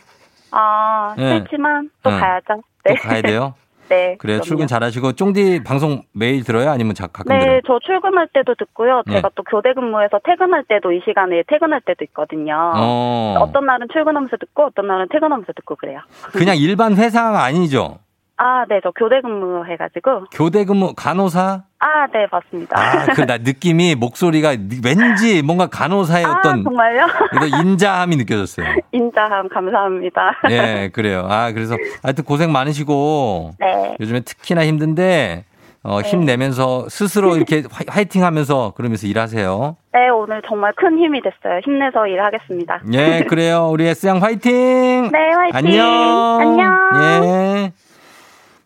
[0.51, 1.39] 아, 예.
[1.39, 2.17] 싫지만 또 응.
[2.19, 2.45] 가야죠.
[2.55, 2.95] 또 네.
[2.95, 3.55] 가야 돼요?
[3.91, 4.15] 네.
[4.17, 4.37] 그래요.
[4.37, 4.41] 그럼요.
[4.43, 6.69] 출근 잘하시고 쫑디 방송 매일 들어요?
[6.69, 7.55] 아니면 자, 가끔 들어요?
[7.55, 9.03] 네, 저 출근할 때도 듣고요.
[9.05, 9.15] 네.
[9.15, 12.71] 제가 또 교대 근무해서 퇴근할 때도 이 시간에 퇴근할 때도 있거든요.
[12.75, 13.35] 어.
[13.39, 15.99] 어떤 날은 출근하면서 듣고 어떤 날은 퇴근하면서 듣고 그래요.
[16.31, 17.99] 그냥 일반 회사 아니죠?
[18.43, 20.25] 아, 네, 저 교대 근무 해가지고.
[20.31, 21.61] 교대 근무 간호사?
[21.79, 22.75] 아, 네, 맞습니다.
[22.79, 27.05] 아, 그 나 느낌이 목소리가 왠지 뭔가 간호사의 아, 어떤 정말요?
[27.35, 28.65] 이거 인자함이 느껴졌어요.
[28.93, 30.31] 인자함 감사합니다.
[30.49, 31.27] 예, 그래요.
[31.29, 33.95] 아, 그래서 하여튼 고생 많으시고 네.
[33.99, 35.45] 요즘에 특히나 힘든데
[35.83, 39.75] 어, 힘내면서 스스로 이렇게 화- 화이팅 하면서 그러면서 일하세요.
[39.93, 41.59] 네, 오늘 정말 큰 힘이 됐어요.
[41.63, 42.81] 힘내서 일하겠습니다.
[42.93, 43.69] 예, 그래요.
[43.71, 45.09] 우리 S양 화이팅!
[45.11, 45.55] 네, 화이팅!
[45.55, 46.39] 안녕!
[46.39, 46.81] 안녕!
[47.03, 47.71] 예.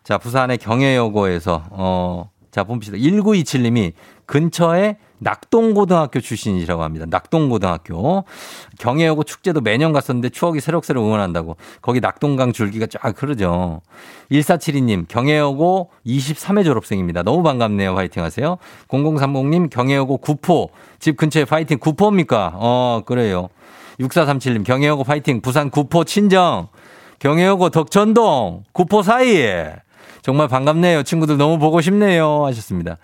[0.06, 2.96] 자, 부산의 경혜여고에서, 어, 자, 봅시다.
[2.96, 3.92] 1927님이
[4.24, 7.06] 근처에 낙동고등학교 출신이라고 합니다.
[7.08, 8.22] 낙동고등학교.
[8.78, 11.56] 경혜여고 축제도 매년 갔었는데 추억이 새록새록 응원한다고.
[11.82, 13.80] 거기 낙동강 줄기가 쫙 흐르죠.
[14.30, 17.24] 1472님, 경혜여고 23회 졸업생입니다.
[17.24, 17.96] 너무 반갑네요.
[17.96, 18.58] 화이팅 하세요.
[18.86, 20.70] 0030님, 경혜여고 구포.
[21.00, 21.80] 집 근처에 파이팅.
[21.80, 22.52] 구포입니까?
[22.54, 23.48] 어, 그래요.
[23.98, 25.40] 6437님, 경혜여고 파이팅.
[25.40, 26.68] 부산 구포 친정.
[27.18, 28.62] 경혜여고 덕천동.
[28.70, 29.74] 구포 사이에.
[30.26, 31.04] 정말 반갑네요.
[31.04, 32.46] 친구들 너무 보고 싶네요.
[32.46, 32.96] 하셨습니다.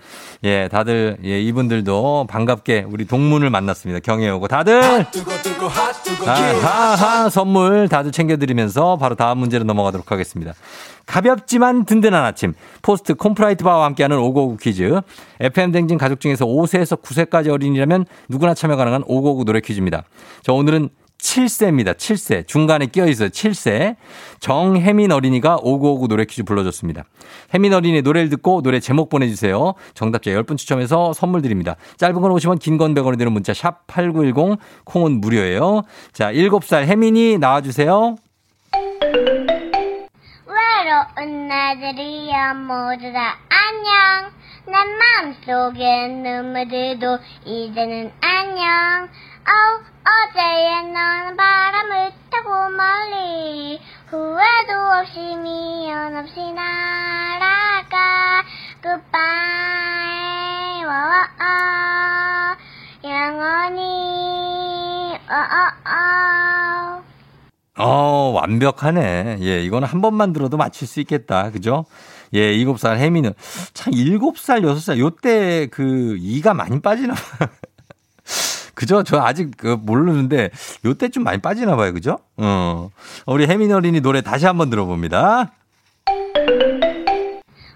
[0.42, 4.00] 예, 다들, 예, 이분들도 반갑게 우리 동문을 만났습니다.
[4.00, 4.48] 경혜여고.
[4.48, 5.06] 다들!
[6.26, 10.54] 아하하 선물 다들 챙겨드리면서 바로 다음 문제로 넘어가도록 하겠습니다.
[11.06, 15.00] 가볍지만 든든한 아침 포스트 콘푸라이트 바와 함께하는 오고구 퀴즈
[15.38, 20.02] FM 댕진 가족 중에서 5세에서 9세까지 어린이라면 누구나 참여 가능한 오고구 노래 퀴즈입니다.
[20.42, 20.88] 저 오늘은
[21.22, 21.94] 7세입니다.
[21.96, 22.46] 7세.
[22.46, 23.28] 중간에 끼어 있어요.
[23.28, 23.96] 7세.
[24.40, 27.04] 정혜민 어린이가 오구오구 노래 퀴즈 불러줬습니다.
[27.54, 29.74] 혜민 어린이 노래를 듣고 노래 제목 보내주세요.
[29.94, 31.76] 정답자 10분 추첨해서 선물 드립니다.
[31.96, 35.82] 짧은 건 50원, 긴 건 100원이 드는 문자 샵 8910 콩은 무료예요.
[36.12, 38.16] 자, 7살 혜민이 나와주세요.
[40.46, 44.32] 외로운 나들이여 모두 다 안녕
[44.66, 49.08] 내 맘속에 눈물들도 이제는 안녕
[49.46, 49.52] 어,
[50.09, 58.44] 어제의 너는 바람을 타고 멀리 후회도 없이 미련 없이 날아가
[58.83, 59.22] Goodbye
[60.85, 62.57] 와와
[63.05, 63.83] 영원히
[65.28, 67.02] 어어어
[67.78, 69.38] 어, 완벽하네.
[69.40, 71.50] 예, 이거는 한 번만 들어도 맞힐 수 있겠다.
[71.50, 71.85] 그죠?
[72.35, 73.33] 예, 7살 혜미는
[73.74, 77.48] 참 7살, 6살 요때 그 이가 많이 빠지나 봐요.
[78.74, 79.02] 그죠?
[79.02, 80.50] 저 아직 그 모르는데
[80.85, 81.92] 요때 좀 많이 빠지나 봐요.
[81.92, 82.18] 그죠?
[82.37, 82.90] 어.
[83.26, 85.52] 우리 혜민 어린이 노래 다시 한번 들어봅니다.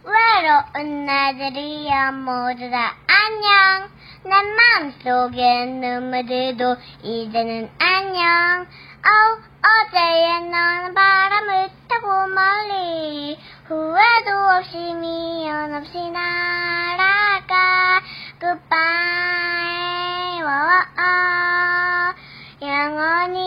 [0.05, 3.89] 외로운 나들이여 모두 다 안녕
[4.25, 4.31] 내
[4.81, 8.67] 맘속에 눈물들도 이제는 안녕
[9.07, 9.09] 어,
[9.63, 18.01] 어제의 너는 바람을 타고 멀리 후회도 없이 미련 없이 날아가
[18.41, 18.77] Goodbye
[20.43, 22.15] 와와
[22.63, 23.43] 영원히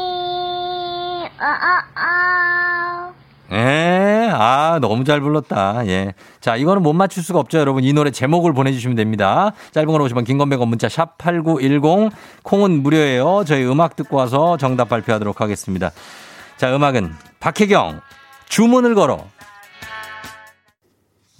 [1.39, 3.13] 어어어
[3.53, 5.87] 예, 아, 너무 잘 불렀다.
[5.87, 6.13] 예.
[6.39, 7.83] 자, 이거는 못 맞출 수가 없죠, 여러분.
[7.83, 9.53] 이 노래 제목을 보내주시면 됩니다.
[9.71, 12.11] 짧은 건 50원, 긴건 100원, 문자 샵 8910.
[12.43, 13.43] 콩은 무료예요.
[13.47, 15.89] 저희 음악 듣고 와서 정답 발표하도록 하겠습니다.
[16.57, 18.01] 자, 음악은 박혜경,
[18.49, 19.25] 주문을 걸어.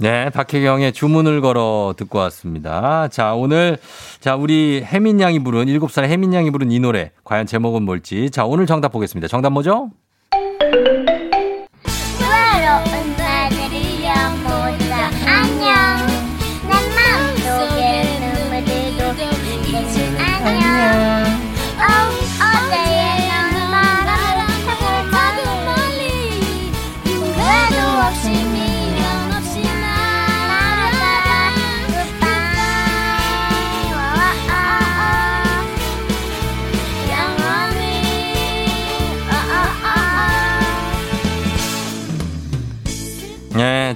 [0.02, 3.10] 네, 박혜경의 주문을 걸어 듣고 왔습니다.
[3.10, 3.78] 자, 오늘,
[4.22, 8.30] 자, 우리 혜민 양이 부른, 7살 혜민 양이 부른 이 노래, 과연 제목은 뭘지.
[8.30, 9.28] 자, 오늘 정답 보겠습니다.
[9.28, 9.92] 정답 뭐죠?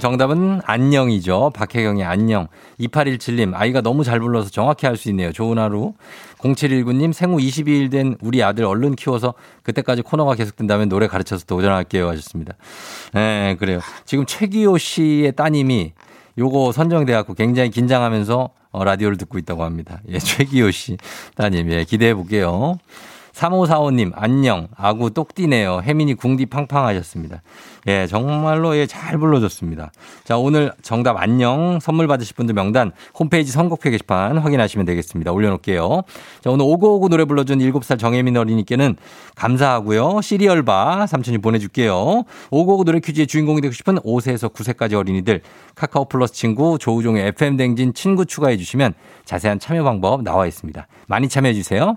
[0.04, 1.52] 정답은 안녕이죠.
[1.54, 2.48] 박혜경의 안녕.
[2.78, 5.32] 2817님, 아이가 너무 잘 불러서 정확히 할 수 있네요.
[5.32, 5.94] 좋은 하루.
[6.40, 12.06] 0719님, 생후 22일 된 우리 아들 얼른 키워서 그때까지 코너가 계속된다면 노래 가르쳐서 도전할게요.
[12.10, 12.52] 하셨습니다.
[13.14, 13.80] 네, 그래요.
[14.04, 15.94] 지금 최기호 씨의 따님이
[16.36, 20.02] 요거 선정돼갖고 굉장히 긴장하면서 어, 라디오를 듣고 있다고 합니다.
[20.10, 20.98] 예, 최기호 씨
[21.34, 22.76] 따님, 예, 기대해 볼게요.
[23.34, 24.68] 3545님, 안녕.
[24.76, 25.82] 아구 똑띠네요.
[25.84, 27.42] 혜민이 궁디 팡팡 하셨습니다.
[27.86, 29.90] 예, 정말로 예, 잘 불러줬습니다.
[30.22, 31.78] 자, 오늘 정답 안녕.
[31.80, 35.32] 선물 받으실 분들 명단 홈페이지 선곡표 게시판 확인하시면 되겠습니다.
[35.32, 36.02] 올려놓을게요.
[36.42, 38.96] 자, 오늘 오고오고 노래 불러준 7살 정혜민 어린이께는
[39.34, 40.20] 감사하고요.
[40.22, 42.24] 시리얼바 삼촌이 보내줄게요.
[42.50, 45.42] 오고오고 노래 퀴즈의 주인공이 되고 싶은 5세에서 9세까지 어린이들
[45.74, 48.94] 카카오 플러스 친구 조우종의 FM댕진 친구 추가해 주시면
[49.24, 50.86] 자세한 참여 방법 나와 있습니다.
[51.08, 51.96] 많이 참여해 주세요.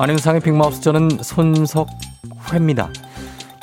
[0.00, 2.88] 안윤상의 빅마우스 저는 손석회입니다.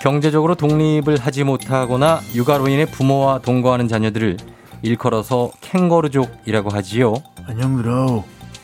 [0.01, 4.35] 경제적으로 독립을 하지 못하거나 육아로 인해 부모와 동거하는 자녀들을
[4.81, 7.13] 일컬어서 캥거루족이라고 하지요.
[7.47, 8.05] 안녕들아.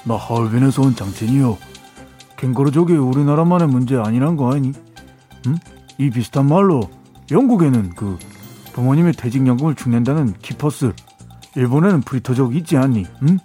[0.04, 1.58] 나 하얼빈에서 온 장첸이요.
[2.38, 4.74] 캥거루족이 우리나라만의 문제 아니란 거 아니?
[5.48, 5.56] 응?
[5.98, 6.82] 이 비슷한 말로
[7.32, 8.20] 영국에는 그
[8.74, 10.92] 부모님의 퇴직연금을 축낸다는 키퍼스,
[11.56, 13.06] 일본에는 브리터족 있지 않니?
[13.24, 13.40] 응?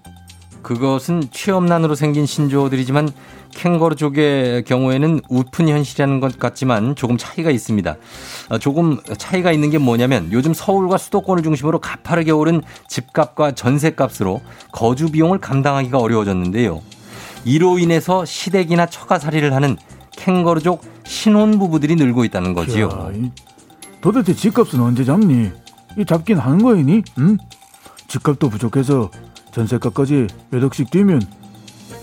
[0.66, 3.08] 그것은 취업난으로 생긴 신조어들이지만
[3.52, 7.96] 캥거루족의 경우에는 우픈 현실이라는 것 같지만 조금 차이가 있습니다.
[8.48, 14.40] 어, 조금 차이가 있는 게 뭐냐면 요즘 서울과 수도권을 중심으로 가파르게 오른 집값과 전세값으로
[14.72, 16.82] 거주 비용을 감당하기가 어려워졌는데요.
[17.44, 19.76] 이로 인해서 시댁이나 처가살이를 하는
[20.16, 23.12] 캥거루족 신혼 부부들이 늘고 있다는 거지요.
[24.00, 25.52] 도대체 집값은 언제 잡니?
[25.96, 27.04] 이 잡긴 하는 거이니?
[27.18, 27.38] 응?
[28.08, 29.12] 집값도 부족해서
[29.56, 31.22] 전세값까지 몇 억씩 뛰면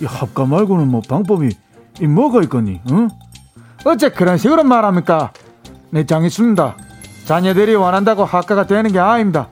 [0.01, 1.49] 이 합가 말고는 뭐 방법이
[2.01, 2.81] 이 뭐가 있겠니?
[2.89, 3.09] 응?
[3.85, 5.31] 어째 그런 식으로 말합니까?
[5.91, 6.75] 내 장있습니다.
[7.25, 9.49] 자녀들이 원한다고 학가가 되는 게 아닙니다.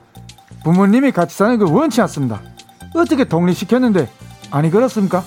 [0.63, 2.41] 부모님이 같이 사는 걸 원치 않습니다.
[2.95, 4.09] 어떻게 독립시켰는데
[4.49, 5.23] 아니 그렇습니까?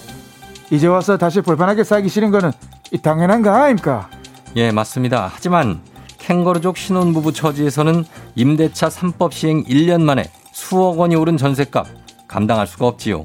[0.71, 2.51] 이제 와서 다시 불편하게 살기 싫은 거는
[2.91, 4.11] 이 당연한 거 아닙니까?
[4.57, 5.31] 예, 맞습니다.
[5.33, 5.81] 하지만
[6.19, 12.04] 캥거루족 신혼부부 처지에서는 임대차 3법 시행 1년 만에 수억 원이 오른 전세값
[12.35, 13.23] 감당할 수가 없지요.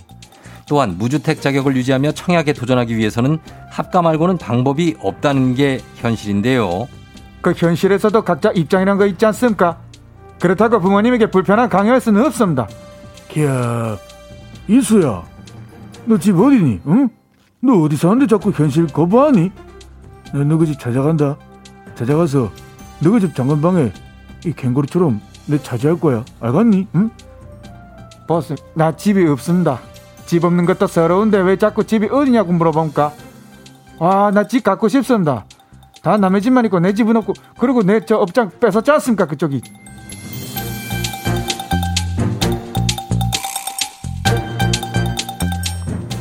[0.67, 3.39] 또한 무주택 자격을 유지하며 청약에 도전하기 위해서는
[3.71, 6.87] 합가 말고는 방법이 없다는 게 현실인데요.
[7.41, 9.79] 그 현실에서도 각자 입장이란 거 있지 않습니까?
[10.39, 12.67] 그렇다고 부모님에게 불편한 강요할 수는 없습니다.
[13.29, 13.97] 기야,
[14.67, 15.23] 이수야,
[16.05, 16.81] 너 집 어디니?
[16.87, 17.09] 응?
[17.61, 19.51] 너 어디 사는데 자꾸 현실 거부하니?
[20.33, 21.35] 나 너그 집 찾아간다.
[21.95, 22.51] 찾아가서
[22.99, 23.91] 너그 집 장건방에
[24.45, 26.23] 이 캥거루처럼 내 차지할 거야.
[26.39, 26.87] 알겠니?
[26.95, 27.09] 응?
[28.29, 29.79] 보스, 나 집이 없습니다.
[30.27, 33.11] 집 없는 것도 서러운데 왜 자꾸 집이 어디냐고 물어보니까
[33.97, 35.45] 와, 나집 갖고 싶습니다.
[36.03, 39.61] 다 남의 집만 있고 내 집은 없고 그리고 내 저 업장 뺏었지 않습니까 그쪽이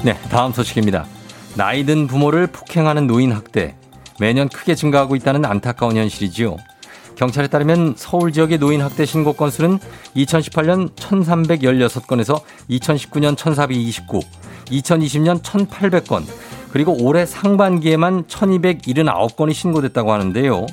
[0.02, 1.04] 네, 다음 소식입니다.
[1.56, 3.76] 나이 든 부모를 폭행하는 노인 학대
[4.18, 6.56] 매년 크게 증가하고 있다는 안타까운 현실이지요.
[7.18, 9.80] 경찰에 따르면 서울 지역의 노인 학대 신고 건수는
[10.14, 14.20] 2018년 1316건에서 2019년 1429,
[14.66, 16.22] 2020년 1800건,
[16.70, 20.66] 그리고 올해 상반기에만 1279건이 신고됐다고 하는데요.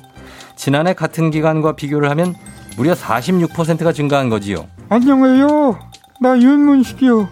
[0.55, 2.35] 지난해 같은 기간과 비교를 하면
[2.77, 4.67] 무려 46%가 증가한 거지요.
[4.89, 5.79] 안녕해요
[6.21, 7.27] 나 윤문식이요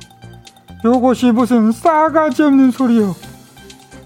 [0.86, 3.16] 요것이 무슨 싸가지 없는 소리요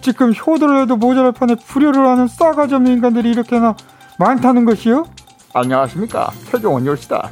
[0.01, 3.75] 지금 효도를 해도 모자랄 판에 불효를 하는 싸가지 없는 인간들이 이렇게나
[4.17, 5.05] 많다는 것이요?
[5.53, 6.31] 안녕하십니까?
[6.51, 7.31] 최종원 요시다.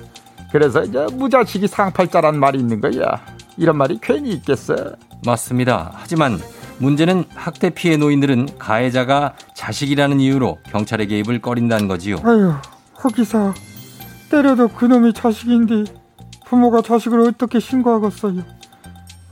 [0.52, 3.22] 그래서 이제 무자식이 상팔자란 말이 있는 거야.
[3.58, 4.76] 이런 말이 괜히 있겠어?
[5.26, 5.92] 맞습니다.
[5.94, 6.40] 하지만
[6.78, 12.18] 문제는 학대 피해 노인들은 가해자가 자식이라는 이유로 경찰의 개입을 꺼린다는 거지요.
[12.24, 12.54] 아유
[13.04, 13.54] 허기사.
[14.30, 15.92] 때려도 그놈이 자식인데
[16.46, 18.42] 부모가 자식을 어떻게 신고하겠어요?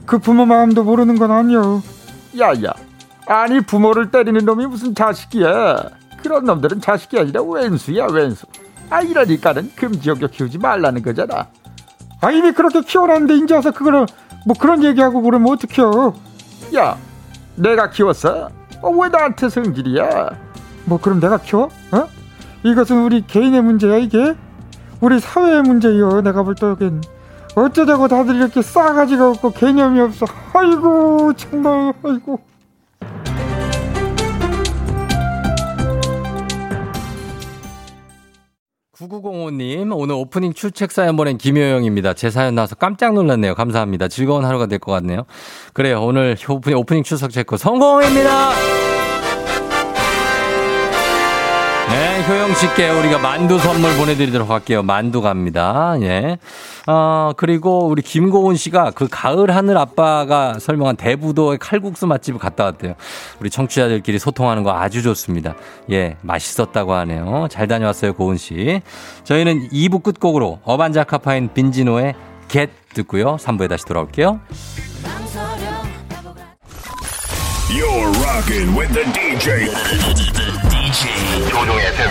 [0.06, 1.82] 그 부모 마음도 모르는 건 아니요.
[2.38, 2.72] 야야.
[3.26, 5.88] 아니 부모를 때리는 놈이 무슨 자식이야
[6.24, 8.46] 그런 놈들은 자식이 아니라 왼수야 왼수.
[8.88, 11.48] 아 이러니까는 금지옥에 키우지 말라는 거잖아.
[12.22, 14.06] 아 이미 그렇게 키워놨는데 이제 와서 그거를
[14.46, 16.14] 뭐 그런 얘기하고 그러면 어떡해요?
[16.76, 16.96] 야
[17.56, 18.48] 내가 키웠어?
[18.80, 20.30] 어, 왜 나한테 성질이야?
[20.86, 21.68] 뭐 그럼 내가 키워?
[21.92, 22.08] 어?
[22.62, 24.34] 이것은 우리 개인의 문제야 이게?
[25.02, 27.02] 우리 사회의 문제요 내가 볼 적엔
[27.54, 30.24] 어쩌자고 다들 이렇게 싸가지가 없고 개념이 없어.
[30.54, 32.40] 아이고 정말 아이고
[38.94, 42.14] 9905님, 오늘 오프닝 출첵 사연 보낸 김효영입니다.
[42.14, 43.54] 제 사연 나와서 깜짝 놀랐네요.
[43.54, 44.08] 감사합니다.
[44.08, 45.24] 즐거운 하루가 될 것 같네요.
[45.72, 46.02] 그래요.
[46.02, 48.83] 오늘 오프닝, 오프닝 출석 체크 성공입니다!
[52.26, 54.82] 효영 씨께 우리가 만두 선물 보내드리도록 할게요.
[54.82, 55.94] 만두 갑니다.
[56.00, 56.38] 예.
[56.86, 62.94] 어, 그리고 우리 김고은 씨가 그 가을 하늘 아빠가 설명한 대부도의 칼국수 맛집을 갔다 왔대요.
[63.40, 65.54] 우리 청취자들끼리 소통하는 거 아주 좋습니다.
[65.90, 67.48] 예, 맛있었다고 하네요.
[67.50, 68.80] 잘 다녀왔어요, 고은 씨.
[69.24, 72.14] 저희는 2부 끝곡으로 어반자카파인 빈지노의
[72.48, 73.36] 겟 듣고요.
[73.36, 74.40] 3부에 다시 돌아올게요.
[77.68, 80.73] You're rocking with the DJ.
[81.42, 82.08] 조종의 팬.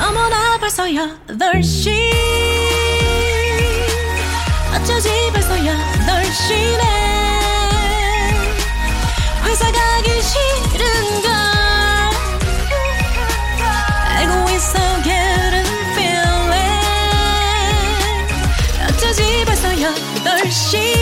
[0.00, 1.90] 어머나 벌써 8시
[4.74, 6.82] 어쩌지 벌써 8시네
[9.44, 11.30] 회사 가기 싫은걸
[14.16, 16.52] 알고 있어 getting feeling
[18.88, 21.00] 어쩌지 벌써 8시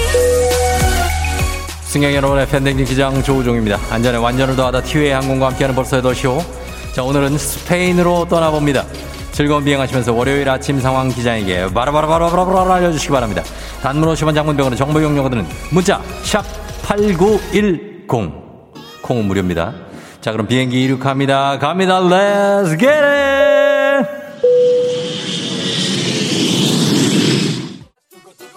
[1.84, 3.80] 승객 여러분 의 팬데믹 기장 조우종입니다.
[3.90, 6.67] 안전에 완전을 더하다 티웨이 항공과 함께하는 벌써 8시호.
[6.98, 8.84] 자, 오늘은 스페인으로 떠나봅니다.
[9.30, 13.44] 즐거운 비행하시면서 월요일 아침 상황 기장에게 바라바라바라바라 알려주시기 바랍니다.
[13.80, 19.74] 단문 50원 장문병원의 정보 용료들은 문자 샵8910 콩은 무료입니다.
[20.20, 21.60] 자 그럼 비행기 이륙합니다.
[21.60, 22.00] 갑니다.
[22.00, 24.08] Let's get it!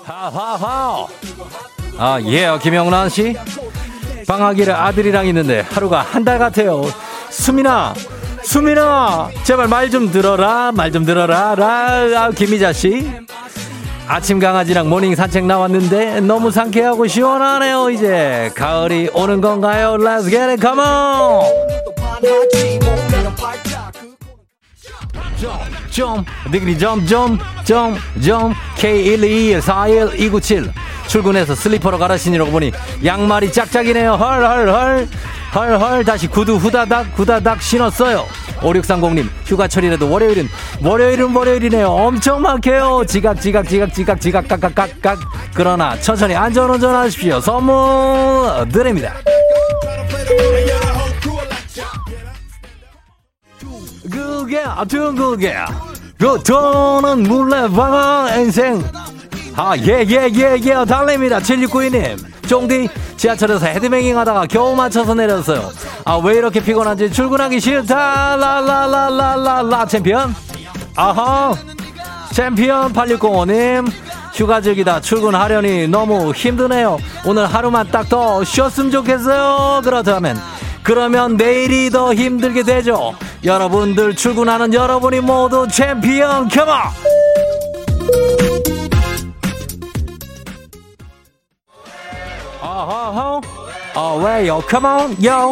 [0.04, 1.06] 하하하
[2.00, 3.36] 아, 예, 김영란 씨.
[4.28, 6.82] 방학이라 아들이랑 있는데 하루가 한 달 같아요.
[7.30, 7.94] 수민아,
[8.44, 13.10] 수민아, 제발 말 좀 들어라, 말 좀 들어라, 라, 아, 김희자 씨.
[14.08, 18.52] 아침 강아지랑 morning 산책 나왔는데 너무 상쾌하고 시원하네요, 이제.
[18.56, 19.96] 가을이 오는 건가요?
[20.00, 21.42] Let's get it, come on!
[25.92, 30.72] 좀, 디그리 점, 점, 점, 점, K121412997.
[31.08, 32.72] 출근해서 슬리퍼로 갈아 신으려고 보니
[33.04, 34.14] 양말이 짝짝이네요.
[34.14, 35.08] 헐, 헐, 헐.
[35.54, 36.04] 헐, 헐.
[36.06, 38.26] 다시 구두 후다닥, 후다닥 신었어요.
[38.62, 40.48] 5630님, 휴가철이라도 월요일은,
[40.84, 41.88] 월요일은 월요일이네요.
[41.88, 43.04] 엄청 막혀요.
[43.06, 45.20] 지각, 지각, 지각, 지각, 지각, 깍, 깍, 깍, 깍.
[45.54, 47.42] 그러나 천천히 안전운전 하십시오.
[47.42, 47.76] 선물
[48.72, 49.14] 드립니다.
[54.12, 55.56] 그게 둥그게
[56.20, 58.84] 그 돈은 물레방아 인생
[59.56, 65.70] 아 예 예 예예 달립니다 7692님 쫑디 지하철에서 헤드뱅잉 하다가 겨우 맞춰서 내렸어요.
[66.04, 68.36] 아 왜 이렇게 피곤한지 출근하기 싫다.
[68.36, 69.86] 라라라라라라.
[69.86, 70.36] 챔피언.
[70.98, 71.54] 아하.
[72.34, 73.90] 챔피언 8605님.
[74.34, 76.98] 휴가 즐기다 출근하려니 너무 힘드네요.
[77.26, 79.80] 오늘 하루만 딱 더 쉬었으면 좋겠어요.
[79.86, 80.38] 그렇다면
[80.84, 83.14] 그러면 내일이 더 힘들게 되죠.
[83.46, 86.76] 여러분들 출근하는 여러분이 모두 챔피언 컴온!
[93.96, 95.52] 어 왜요 컴온 요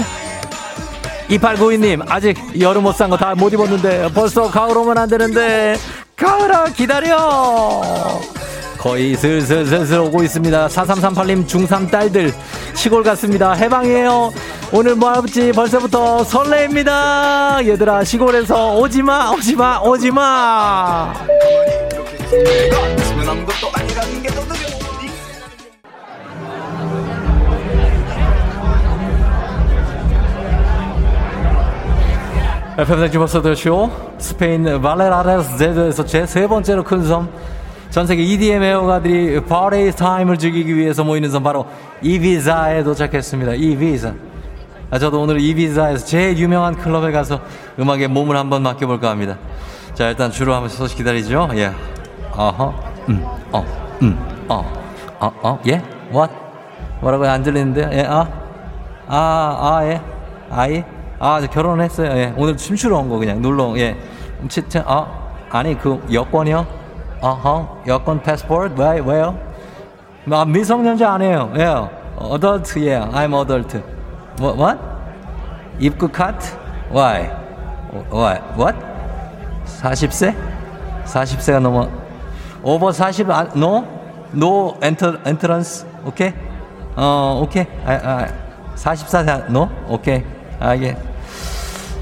[1.29, 5.77] 2892님 아직 여름 옷 산 거 다 못 입었는데 벌써 가을 오면 안 되는데
[6.15, 8.19] 가을아 기다려
[8.77, 10.67] 거의 슬슬슬슬 오고 있습니다.
[10.67, 12.33] 4338님 중3 딸들
[12.75, 13.51] 시골 갔습니다.
[13.51, 14.31] 해방이에요.
[14.71, 17.59] 오늘 뭐 할지 벌써부터 설레입니다.
[17.67, 21.13] 얘들아 시골에서 오지마 오지마 오지마.
[32.79, 37.27] FM생 주버스더 쇼 스페인 발레라레스 제도에서 제 세 번째로 큰 섬
[37.89, 41.65] 전 세계 EDM 애호가들이 party time을 즐기기 위해서 모이는 섬 바로
[42.03, 43.53] 이비자에 도착했습니다.
[43.55, 44.13] 이비자.
[44.91, 47.39] 아, 저도 오늘 이비자에서 제일 유명한 클럽에 가서
[47.79, 49.37] 음악에 몸을 한번 맡겨볼까 합니다.
[49.95, 51.49] 자 일단 주로 한번 소식 기다리죠.
[51.55, 51.71] 예.
[52.31, 52.73] 어허.
[53.09, 53.25] 음.
[53.51, 53.65] 어.
[54.03, 54.45] 음.
[54.47, 54.63] 어.
[55.19, 55.31] 어.
[55.41, 55.59] 어.
[55.67, 55.81] 예.
[56.13, 56.31] What?
[57.01, 57.89] 뭐라고 안 들리는데?
[57.91, 58.05] 예.
[58.07, 58.27] 아.
[59.07, 59.57] 아.
[59.79, 59.85] 아.
[59.85, 59.99] 예.
[60.51, 60.83] 아이.
[61.19, 62.09] 아, 저 결혼했어요.
[62.17, 62.33] 예.
[62.37, 63.77] 오늘 춤추러 온 거 그냥 놀러.
[63.77, 63.97] 예.
[64.47, 64.81] 치트.
[64.85, 65.07] 아.
[65.51, 66.65] 아니 그 여권이요?
[67.21, 69.35] 어허, 여권 패스포트 왜 왜요?
[70.31, 71.51] 아, 미성년자 아니에요.
[71.57, 71.65] 예.
[72.15, 72.99] 어덜트 예.
[72.99, 73.81] I'm adult.
[74.39, 74.57] What?
[74.61, 74.79] what?
[75.79, 76.55] 입국 카트?
[76.93, 77.29] Why?
[78.11, 78.39] Why?
[78.57, 78.77] What?
[79.65, 80.35] 40세?
[81.05, 81.89] 40세가 넘어
[82.61, 83.83] 오버 40 아, no?
[84.33, 85.85] No enter entrance.
[86.05, 86.31] 오케이?
[86.95, 87.65] 어, 오케이.
[87.85, 88.27] 아, 아
[88.75, 89.67] 44세 no?
[89.89, 90.23] 오케이.
[90.59, 90.95] 아, 예.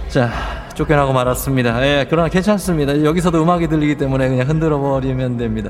[0.09, 0.31] 자,
[0.73, 1.85] 쫓겨나고 말았습니다.
[1.85, 3.03] 예, 그러나 괜찮습니다.
[3.03, 5.69] 여기서도 음악이 들리기 때문에 그냥 흔들어 버리면 됩니다.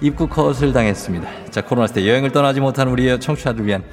[0.00, 1.28] 입국 컷을 당했습니다.
[1.50, 3.84] 자, 코로나 시대 여행을 떠나지 못한 우리 청취자들 위한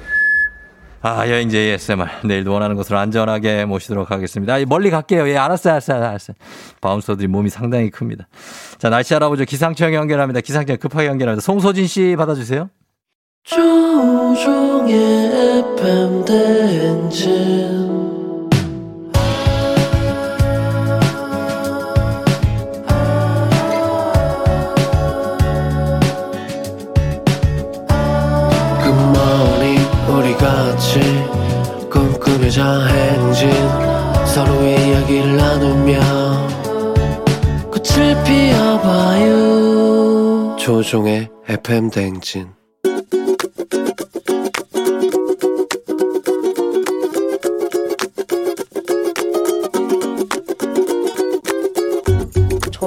[1.00, 2.06] 아, 여행제 ASMR.
[2.24, 4.54] 내일도 원하는 곳으로 안전하게 모시도록 하겠습니다.
[4.54, 5.28] 아, 멀리 갈게요.
[5.28, 6.34] 예, 알았어요, 알았어요, 알았어요.
[6.80, 8.26] 바운서들이 몸이 상당히 큽니다.
[8.78, 9.44] 자, 날씨 알아보죠.
[9.44, 10.40] 기상청 연결합니다.
[10.40, 11.44] 기상청 급하게 연결합니다.
[11.44, 12.70] 송소진 씨 받아주세요.
[13.44, 14.96] 조종의
[15.76, 17.93] FM 대행진
[30.94, 31.00] 같이
[31.90, 33.50] 꿈꾸며자 행진
[34.26, 35.98] 서로의 이야기를 나누며
[37.72, 39.34] 꽃을 피워봐요.
[40.56, 42.48] 조종의 FM 대행진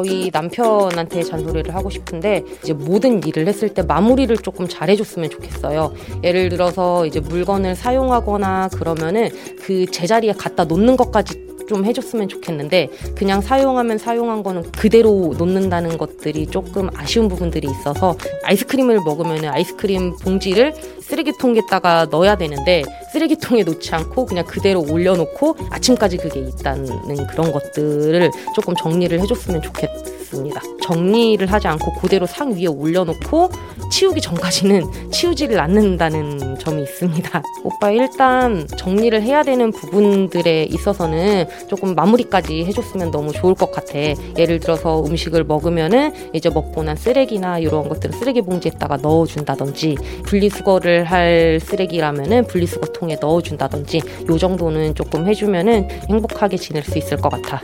[0.03, 5.93] 저희 남편한테 잔소리를 하고 싶은데 이제 모든 일을 했을 때 마무리를 조금 잘해줬으면 좋겠어요.
[6.23, 9.29] 예를 들어서 이제 물건을 사용하거나 그러면은
[9.61, 16.47] 그 제자리에 갖다 놓는 것까지 좀 해줬으면 좋겠는데 그냥 사용하면 사용한 거는 그대로 놓는다는 것들이
[16.47, 20.73] 조금 아쉬운 부분들이 있어서 아이스크림을 먹으면 아이스크림 봉지를
[21.07, 28.75] 쓰레기통에다가 넣어야 되는데 쓰레기통에 놓지 않고 그냥 그대로 올려놓고 아침까지 그게 있다는 그런 것들을 조금
[28.75, 30.61] 정리를 해줬으면 좋겠습니다.
[30.81, 33.49] 정리를 하지 않고 그대로 상 위에 올려놓고
[33.89, 37.41] 치우기 전까지는 치우지를 않는다는 점이 있습니다.
[37.63, 43.97] 오빠 일단 정리를 해야 되는 부분들에 있어서는 조금 마무리까지 해줬으면 너무 좋을 것 같아.
[44.37, 49.95] 예를 들어서 음식을 먹으면은 이제 먹고 난 쓰레기나 이런 것들을 쓰레기 봉지에다가 넣어준다든지
[50.25, 57.29] 분리수거를 할 쓰레기라면은 분리수거 통에 넣어준다든지 요 정도는 조금 해주면은 행복하게 지낼 수 있을 것
[57.29, 57.61] 같아.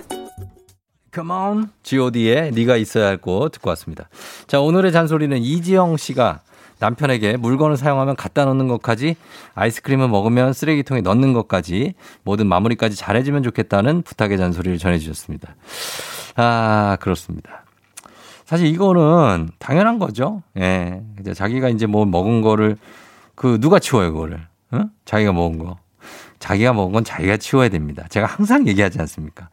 [1.13, 1.69] Come on.
[1.83, 4.09] G.O.D의 네가 있어야 할 곳 듣고 왔습니다.
[4.47, 6.41] 자, 오늘의 잔소리는 이지영 씨가
[6.79, 9.15] 남편에게 물건을 사용하면 갖다 놓는 것까지
[9.55, 15.55] 아이스크림을 먹으면 쓰레기통에 넣는 것까지 모든 마무리까지 잘해주면 좋겠다는 부탁의 잔소리를 전해주셨습니다.
[16.35, 17.63] 아, 그렇습니다.
[18.45, 20.41] 사실 이거는 당연한 거죠.
[20.57, 21.01] 예.
[21.33, 22.75] 자기가 이제 뭐 먹은 거를
[23.35, 24.47] 그 누가 치워요, 그거를.
[24.73, 24.89] 응?
[25.05, 25.77] 자기가 먹은 거.
[26.39, 28.05] 자기가 먹은 건 자기가 치워야 됩니다.
[28.09, 29.49] 제가 항상 얘기하지 않습니까?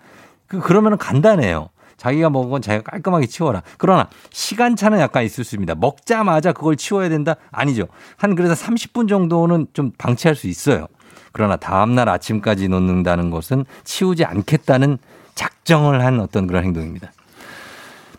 [0.47, 1.71] 그, 그러면 간단해요.
[1.97, 3.63] 자기가 먹은 건 자기가 깔끔하게 치워라.
[3.77, 5.75] 그러나 시간차는 약간 있을 수 있습니다.
[5.77, 7.37] 먹자마자 그걸 치워야 된다?
[7.53, 7.87] 아니죠.
[8.17, 10.87] 한 그래서 30분 정도는 좀 방치할 수 있어요.
[11.33, 14.99] 그러나 다음날 아침까지 놓는다는 것은 치우지 않겠다는
[15.35, 17.13] 작정을 한 어떤 그런 행동입니다.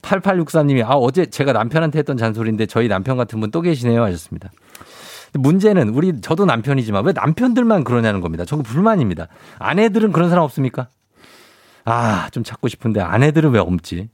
[0.02, 4.50] 8863님이 아 어제 제가 남편한테 했던 잔소리인데 저희 남편 같은 분 또 계시네요 하셨습니다.
[5.34, 8.46] 문제는 우리 저도 남편이지만 왜 남편들만 그러냐는 겁니다.
[8.46, 9.28] 저거 불만입니다.
[9.60, 10.88] 아내들은 그런 사람 없습니까?
[11.86, 14.10] 아, 좀 찾고 싶은데 아내들은 왜 없지?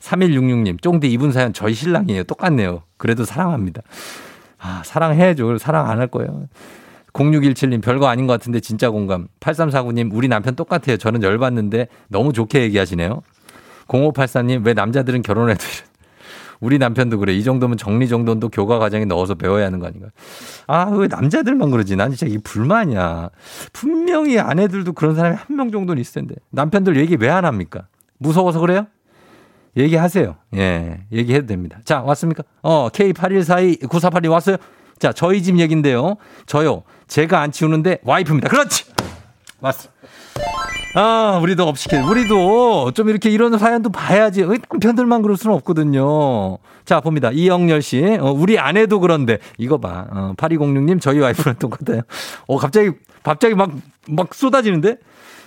[0.00, 2.24] 3166님, 쫑대 이분 사연 저희 신랑이에요.
[2.24, 2.82] 똑같네요.
[2.96, 3.82] 그래도 사랑합니다.
[4.58, 5.58] 아, 사랑해야죠.
[5.58, 6.48] 사랑 안 할 거예요.
[7.12, 9.28] 0617님, 별거 아닌 것 같은데 진짜 공감.
[9.40, 10.96] 8349님, 우리 남편 똑같아요.
[10.96, 13.20] 저는 열받는데 너무 좋게 얘기하시네요.
[13.88, 15.91] 0584님, 왜 남자들은 결혼해도 이래?
[16.62, 17.34] 우리 남편도 그래.
[17.34, 20.08] 이 정도면 정리 정돈도 교과 과정에 넣어서 배워야 하는 거 아닌가.
[20.68, 21.96] 아, 왜 남자들만 그러지?
[21.96, 23.30] 난 진짜 이 불만이야.
[23.72, 26.36] 분명히 아내들도 그런 사람이 한 명 정도는 있을 텐데.
[26.50, 27.88] 남편들 얘기 왜 안 합니까?
[28.18, 28.86] 무서워서 그래요?
[29.76, 30.36] 얘기하세요.
[30.54, 31.78] 예, 얘기해도 됩니다.
[31.84, 32.44] 자, 왔습니까?
[32.62, 34.56] 어, K8142-9482 왔어요?
[34.98, 36.14] 자, 저희 집 얘긴데요.
[36.46, 36.84] 저요.
[37.08, 38.48] 제가 안 치우는데 와이프입니다.
[38.48, 38.84] 그렇지!
[39.60, 39.88] 왔어.
[40.94, 42.02] 아, 우리도 업시킬.
[42.02, 44.42] 우리도 좀 이렇게 이런 사연도 봐야지.
[44.42, 46.58] 왜 남편들만 그럴 수는 없거든요.
[46.84, 47.30] 자, 봅니다.
[47.30, 48.18] 이영렬 씨.
[48.20, 49.38] 어, 우리 아내도 그런데.
[49.56, 50.06] 이거 봐.
[50.10, 52.02] 어, 8206님, 저희 와이프랑 똑같아요.
[52.46, 52.90] 어, 갑자기,
[53.22, 53.70] 갑자기 막,
[54.08, 54.98] 막 쏟아지는데?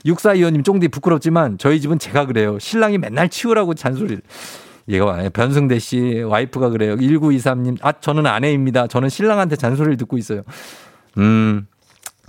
[0.06, 2.58] 6425님, 쫑디 부끄럽지만 저희 집은 제가 그래요.
[2.58, 4.22] 신랑이 맨날 치우라고 잔소리를.
[4.90, 5.30] 얘가 봐.
[5.30, 6.96] 변승대 씨, 와이프가 그래요.
[6.96, 8.88] 1923님, 아, 저는 아내입니다.
[8.88, 10.42] 저는 신랑한테 잔소리를 듣고 있어요.
[11.18, 11.68] 음,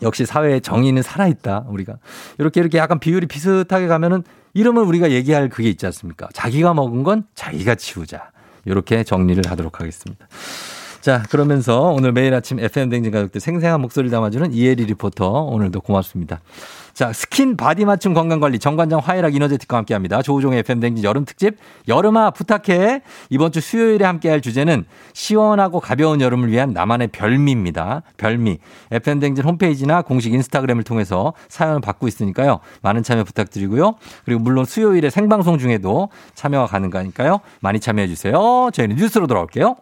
[0.03, 1.97] 역시 사회의 정의는 살아있다, 우리가.
[2.39, 4.23] 이렇게 이렇게 약간 비율이 비슷하게 가면은
[4.55, 6.29] 이러면 우리가 얘기할 그게 있지 않습니까?
[6.33, 8.31] 자기가 먹은 건 자기가 치우자.
[8.65, 10.27] 이렇게 정리를 하도록 하겠습니다.
[11.01, 16.41] 자, 그러면서 오늘 매일 아침 FM 댕진 가족들 생생한 목소리를 담아주는 이혜리 리포터 오늘도 고맙습니다.
[16.97, 20.23] 자, 스킨 body 맞춤 건강관리 정관장 화애락 이너제틱과 함께 합니다.
[20.23, 23.03] 조우종의 FM 대행진 여름 특집 여름아 부탁해.
[23.29, 28.01] 이번 주 수요일에 함께 할 주제는 시원하고 가벼운 여름을 위한 나만의 별미입니다.
[28.17, 28.61] 별미.
[28.93, 32.61] FM 대행진 홈페이지나 공식 인스타그램을 통해서 사연을 받고 있으니까요.
[32.81, 33.97] 많은 참여 부탁드리고요.
[34.25, 37.41] 그리고 물론 수요일에 생방송 중에도 참여가 가능하니까요.
[37.61, 38.71] 많이 참여해 주세요.
[38.73, 39.77] 저희는 뉴스로 돌아올게요.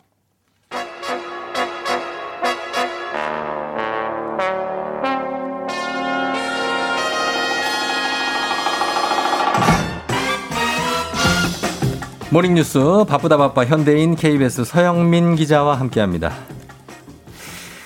[12.35, 16.33] 모닝뉴스 바쁘다 바빠 현대인 KBS 서영민 기자와 함께합니다.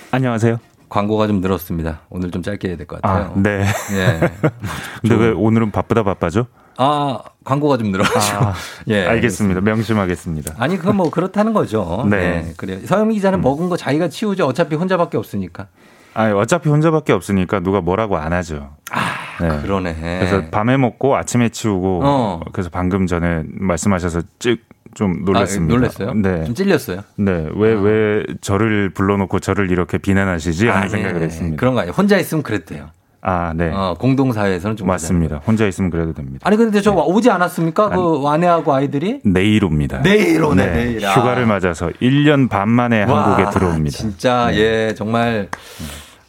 [0.09, 0.57] 안녕하세요.
[0.89, 1.99] 광고가 좀 늘었습니다.
[2.09, 3.25] 오늘 좀 짧게 해야 될 것 같아요.
[3.35, 3.63] 아, 네.
[3.93, 4.19] 예.
[5.07, 6.47] 근데 왜 오늘은 바쁘다 바빠죠?
[6.77, 8.37] 아 광고가 좀 늘어가지고.
[8.43, 8.53] 아,
[8.87, 9.05] 예.
[9.05, 9.61] 알겠습니다.
[9.61, 10.55] 명심하겠습니다.
[10.57, 12.07] 아니 그건 뭐 그렇다는 거죠.
[12.09, 12.17] 네.
[12.17, 12.53] 네.
[12.57, 12.79] 그래요.
[12.87, 14.47] 서영민 기자는 먹은 거 자기가 치우죠.
[14.47, 15.67] 어차피 혼자밖에 없으니까.
[16.15, 18.71] 아, 어차피 혼자밖에 없으니까 누가 뭐라고 안 하죠.
[18.89, 19.08] 아,
[19.39, 19.95] 그러네.
[20.19, 22.39] 그래서 밤에 먹고 아침에 치우고 어.
[22.51, 25.73] 그래서 방금 전에 말씀하셔서 찍 좀 놀랐습니다.
[25.73, 26.13] 아, 놀랐어요?
[26.13, 26.43] 네.
[26.45, 27.01] 좀 찔렸어요?
[27.15, 27.47] 네.
[27.55, 30.67] 왜, 왜 저를 불러놓고 저를 이렇게 비난하시지?
[30.67, 31.25] 하는 아, 생각을 네.
[31.25, 31.57] 했습니다.
[31.57, 31.93] 그런 거 아니에요.
[31.93, 32.89] 혼자 있으면 그랬대요.
[33.21, 33.69] 아, 네.
[33.73, 35.41] 어, 공동사회에서는 좀 맞습니다.
[35.45, 36.39] 혼자 있으면 그래도 됩니다.
[36.47, 37.89] 아니 근데 저 오지 않았습니까?
[37.89, 39.19] 그 아내하고 아이들이?
[39.25, 40.01] 내일 옵니다.
[40.01, 41.05] 내일 오네, 내일.
[41.05, 41.13] 아.
[41.13, 43.97] 휴가를 맞아서 1년 반 만에 와, 한국에 들어옵니다.
[43.97, 44.57] 진짜 네.
[44.59, 45.49] 예 정말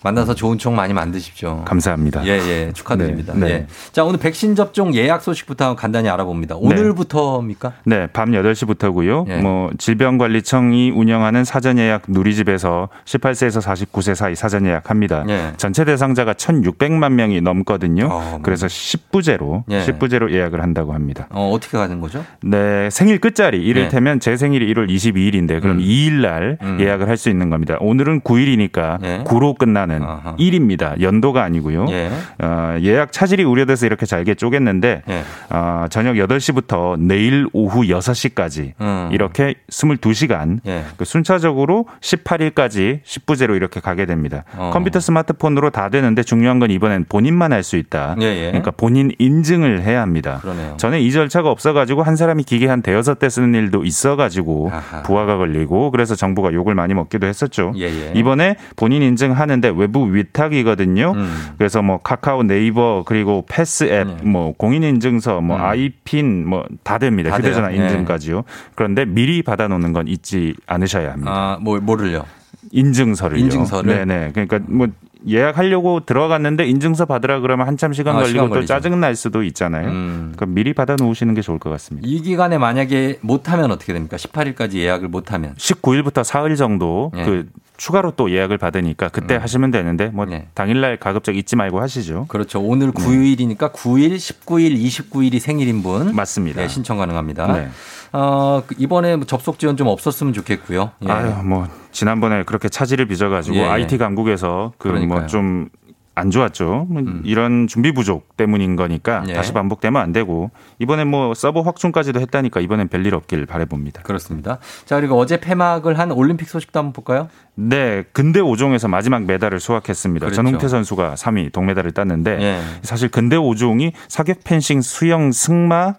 [0.02, 1.62] 만나서 좋은 추억 많이 만드십시오.
[1.64, 2.24] 감사합니다.
[2.26, 2.72] 예, 예.
[2.72, 3.34] 축하드립니다.
[3.34, 3.52] 네, 네.
[3.52, 3.66] 예.
[3.92, 6.56] 자, 오늘 백신 접종 예약 소식부터 간단히 알아봅니다.
[6.56, 7.72] 오늘부터입니까?
[7.84, 9.28] 네, 밤 8시부터고요.
[9.28, 9.36] 예.
[9.36, 15.24] 뭐 질병관리청이 운영하는 사전 예약 누리집에서 18세에서 49세 사이 사전 예약합니다.
[15.28, 15.52] 예.
[15.56, 18.40] 전체 대상자가 1,600만 명이 넘거든요.
[18.42, 19.80] 그래서 10부제로 어, 예.
[19.84, 21.26] 10부제로 예약을 한다고 합니다.
[21.30, 22.24] 어, 어떻게 가는 거죠?
[22.42, 27.50] 네, 생일 끝자리 이를테면 제 생일이 1월 22일인데 그럼 2일 날 예약을 할 수 있는
[27.50, 27.76] 겁니다.
[27.80, 31.00] 오늘은 9일이니까 9로 끝나는 1입니다.
[31.00, 31.86] 연도가 아니고요.
[31.90, 32.10] 예.
[32.42, 35.22] 어, 예약 차질이 우려돼서 이렇게 잘게 쪼갰는데 예.
[35.50, 39.08] 어, 저녁 8시부터 내일 오후 6시까지 음.
[39.12, 40.84] 이렇게 22시간 예.
[40.96, 44.44] 그 순차적으로 18일까지 10부제로 이렇게 가게 됩니다.
[44.56, 44.70] 어.
[44.72, 48.16] 컴퓨터 스마트폰으로 다 되는데 중요한 건 이번엔 본인만 할 수 있다.
[48.22, 48.46] 예, 예.
[48.46, 50.38] 그러니까 본인 인증을 해야 합니다.
[50.40, 50.76] 그러네요.
[50.78, 54.70] 전에 이 절차가 없어가지고 한 사람이 기계 한 대여섯 대 쓰는 일도 있어가지고
[55.04, 57.72] 부하가 걸리고 그래서 정부가 욕을 많이 먹기도 했었죠.
[57.76, 58.12] 예, 예.
[58.14, 61.12] 이번에 본인 인증하는데 외부 위탁이거든요.
[61.16, 61.36] 음.
[61.58, 67.28] 그래서 뭐 카카오, 네이버 그리고 패스 앱, 뭐 공인 인증서, 뭐 아이핀 뭐 다 됩니다.
[67.28, 67.32] 음.
[67.32, 67.80] 다 휴대전화 돼요?
[67.80, 67.84] 예.
[67.86, 68.44] 인증까지요.
[68.74, 71.30] 그런데 미리 받아놓는 건 잊지 않으셔야 합니다.
[71.30, 72.24] 아, 뭐, 뭐를요?
[72.72, 73.42] 인증서를요.
[73.44, 74.06] 인증서를?
[74.06, 74.30] 네네.
[74.32, 74.88] 그러니까 뭐
[75.28, 78.64] 예약하려고 들어갔는데 인증서 받으라 그러면 한참 시간 아, 걸리고 시간 또.
[78.64, 79.88] 짜증 날 수도 있잖아요.
[79.90, 80.32] 음.
[80.36, 82.06] 그럼 미리 받아 놓으시는 게 좋을 것 같습니다.
[82.08, 84.16] 이 기간에 만약에 못하면 어떻게 됩니까?
[84.16, 85.54] 18일까지 예약을 못하면.
[85.56, 87.20] 19일부터 사흘 정도 예.
[87.22, 87.24] 음.
[87.26, 87.48] 그
[87.80, 92.26] 추가로 또 예약을 받으니까 그때 하시면 되는데 뭐 당일날 가급적 잊지 말고 하시죠.
[92.28, 92.60] 그렇죠.
[92.60, 96.14] 오늘 9일이니까 9일, 19일, 29일이 생일인 분.
[96.14, 96.60] 맞습니다.
[96.60, 97.50] 네, 신청 가능합니다.
[97.54, 97.68] 네.
[98.12, 100.90] 어, 그 이번에 뭐 접속 지원 좀 없었으면 좋겠고요.
[101.08, 101.10] 예.
[101.10, 103.66] 아유 뭐 지난번에 그렇게 차질을 빚어가지고 예, 예.
[103.66, 104.90] IT 강국에서 그.
[104.90, 105.08] 음.
[105.08, 105.70] 뭐좀
[106.14, 106.86] 안 좋았죠.
[106.88, 109.32] 뭐 이런 준비 부족 때문인 거니까 예.
[109.32, 114.02] 다시 반복되면 안 되고 이번에 뭐 서버 확충까지도 했다니까 이번엔 별일 없길 바라봅니다.
[114.02, 114.58] 그렇습니다.
[114.84, 117.28] 자, 그리고 어제 폐막을 한 올림픽 소식도 한번 볼까요?
[117.54, 120.26] 네, 근대 5종에서 마지막 메달을 수확했습니다.
[120.26, 120.36] 그렇죠.
[120.36, 122.60] 전웅태 선수가 3위 동메달을 땄는데 예.
[122.82, 125.94] 사실 근대 5종이 사격 펜싱, 수영, 승마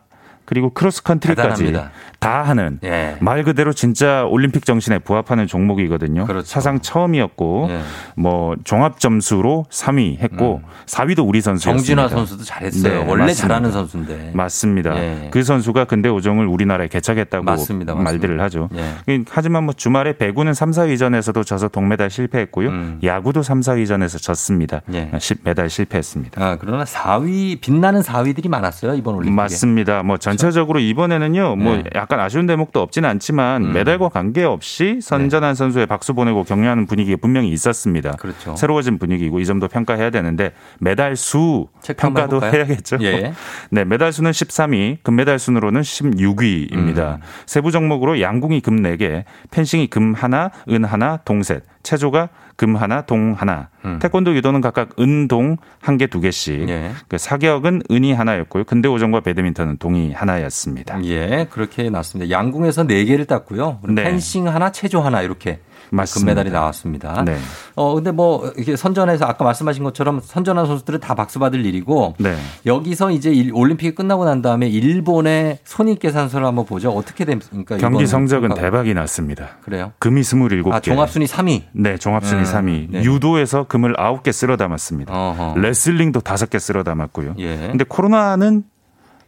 [0.52, 1.92] 그리고 크로스컨트리까지 대단합니다.
[2.20, 3.16] 다 하는 예.
[3.22, 6.26] 말 그대로 진짜 올림픽 정신에 부합하는 종목이거든요.
[6.26, 6.46] 그렇죠.
[6.46, 7.80] 사상 처음이었고 예.
[8.18, 11.72] 뭐 종합 점수로 3위 했고 4위도 우리 선수였습니다.
[11.72, 11.78] 음.
[11.78, 13.06] 정진화 선수도 잘했어요.
[13.08, 13.34] 원래 맞습니다.
[13.48, 14.32] 잘하는 선수인데.
[14.34, 14.98] 맞습니다.
[14.98, 15.30] 예.
[15.32, 17.94] 그 선수가 근대 5종을 우리나라에 개척했다고 맞습니다.
[17.96, 18.12] 맞습니다.
[18.12, 18.68] 말들을 하죠.
[18.76, 19.24] 예.
[19.30, 22.68] 하지만 뭐 주말에 배구는 3, 4위전에서도 져서 동메달 실패했고요.
[22.68, 23.00] 음.
[23.02, 24.82] 야구도 3, 4위전에서 졌습니다.
[24.94, 25.10] 예.
[25.20, 26.44] 시- 메달 실패했습니다.
[26.44, 28.96] 아, 그러나 4위, 빛나는 4위들이 많았어요.
[28.96, 29.34] 이번 올림픽에.
[29.34, 30.04] 맞습니다.
[30.04, 31.84] 뭐 전 체적으로 이번에는요, 뭐 네.
[31.96, 33.74] 약간 아쉬운 대목도 없진 않지만 음.
[33.74, 38.12] 메달과 관계없이 선전한 선수에 박수 보내고 격려하는 분위기가 분명히 있었습니다.
[38.14, 38.56] 그렇죠.
[38.56, 41.68] 새로워진 분위기고 이 점도 평가해야 되는데 메달 수
[41.98, 42.42] 평가도?
[42.44, 42.98] 해야겠죠.
[43.02, 43.34] 예.
[43.70, 47.16] 네, 메달 수는 13위, 금메달 순으로는 16위입니다.
[47.16, 47.22] 음.
[47.46, 52.30] 세부 종목으로 양궁이 금 4개, 펜싱이 금 하나, 은 하나, 동셋, 체조가
[52.62, 56.62] 금 하나, 동 하나, 태권도 유도는 각각 은, 동 한 개, 두 개씩.
[56.62, 56.70] 음.
[56.70, 56.92] 예.
[57.08, 58.66] 그 사격은 은이 하나였고요.
[58.66, 61.04] 근대 오전과 배드민턴은 동이 하나였습니다.
[61.06, 62.30] 예, 그렇게 났습니다.
[62.30, 63.80] 양궁에서 4개를 땄고요.
[63.82, 64.04] 그리고 네.
[64.04, 65.60] 펜싱 하나, 체조 하나 이렇게
[65.92, 66.34] 맞습니다.
[66.34, 67.24] 금메달이 나왔습니다.
[67.26, 67.38] 네.
[67.76, 72.36] 어, 근데 뭐 이렇게 선전해서 아까 말씀하신 것처럼 선전한 선수들은 다 박수 받을 일이고 네.
[72.66, 76.92] 여기서 이제 일- 올림픽이 끝나고 난 다음에 일본의 손익 계산서를 한번 보죠.
[76.92, 77.78] 어떻게 됩니까?
[77.78, 78.62] 경기 이번 성적은 평가가?
[78.62, 79.58] 대박이 났습니다.
[79.64, 79.92] 그래요?
[80.00, 80.72] 금이 27개.
[80.72, 81.64] 아, 종합순위 3위.
[81.74, 82.88] 네, 종합순위 음, 3위.
[82.92, 83.04] 네.
[83.04, 85.14] 유도에서 금을 9개 쓸어 담았습니다.
[85.14, 85.60] 어허.
[85.60, 87.36] 레슬링도 5개 쓸어 담았고요.
[87.40, 87.58] 예.
[87.58, 88.64] 근데 코로나는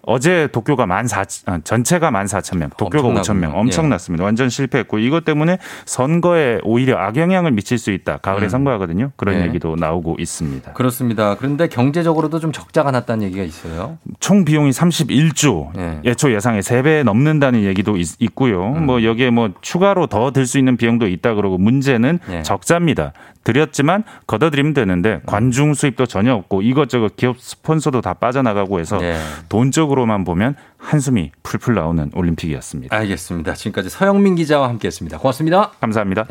[0.05, 3.07] 어제 도쿄가 만 사, 아, 전체가 만 사천 명, 도쿄가.
[3.07, 4.23] 오천 명, 엄청났습니다.
[4.23, 8.17] 완전 실패했고 이것 때문에 선거에 오히려 악영향을 미칠 수 있다.
[8.17, 8.49] 가을에 음.
[8.49, 9.11] 선거하거든요.
[9.15, 9.47] 그런 네.
[9.47, 10.73] 얘기도 나오고 있습니다.
[10.73, 11.35] 그렇습니다.
[11.35, 13.97] 그런데 경제적으로도 좀 적자가 났다는 얘기가 있어요.
[14.19, 15.99] 총 비용이 31조, 예.
[16.03, 18.85] 예초 예상의 3배 넘는다는 얘기도 있, 고요 음.
[18.85, 22.41] 뭐 여기에 뭐 추가로 더 들 수 있는 비용도 있다 그러고 문제는 예.
[22.43, 23.13] 적자입니다.
[23.43, 29.17] 드렸지만 걷어들이면 되는데 관중 수입도 전혀 없고 이것저것 기업 스폰서도 다 빠져나가고 해서 예.
[29.49, 32.95] 돈적으로만 보면 한숨이 풀풀 나오는 올림픽이었습니다.
[32.95, 33.53] 알겠습니다.
[33.53, 35.17] 지금까지 서영민 기자와 함께했습니다.
[35.17, 35.71] 고맙습니다.
[35.81, 36.25] 감사합니다.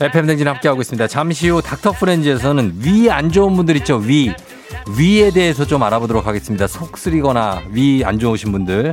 [0.00, 1.06] FM 댕진 함께하고 있습니다.
[1.08, 3.96] 잠시 후 닥터 프렌즈에서는 위 안 좋은 분들 있죠.
[3.96, 4.32] 위.
[4.98, 6.66] 위에 대해서 좀 알아보도록 하겠습니다.
[6.66, 8.92] 속 쓰리거나 위 안 좋으신 분들.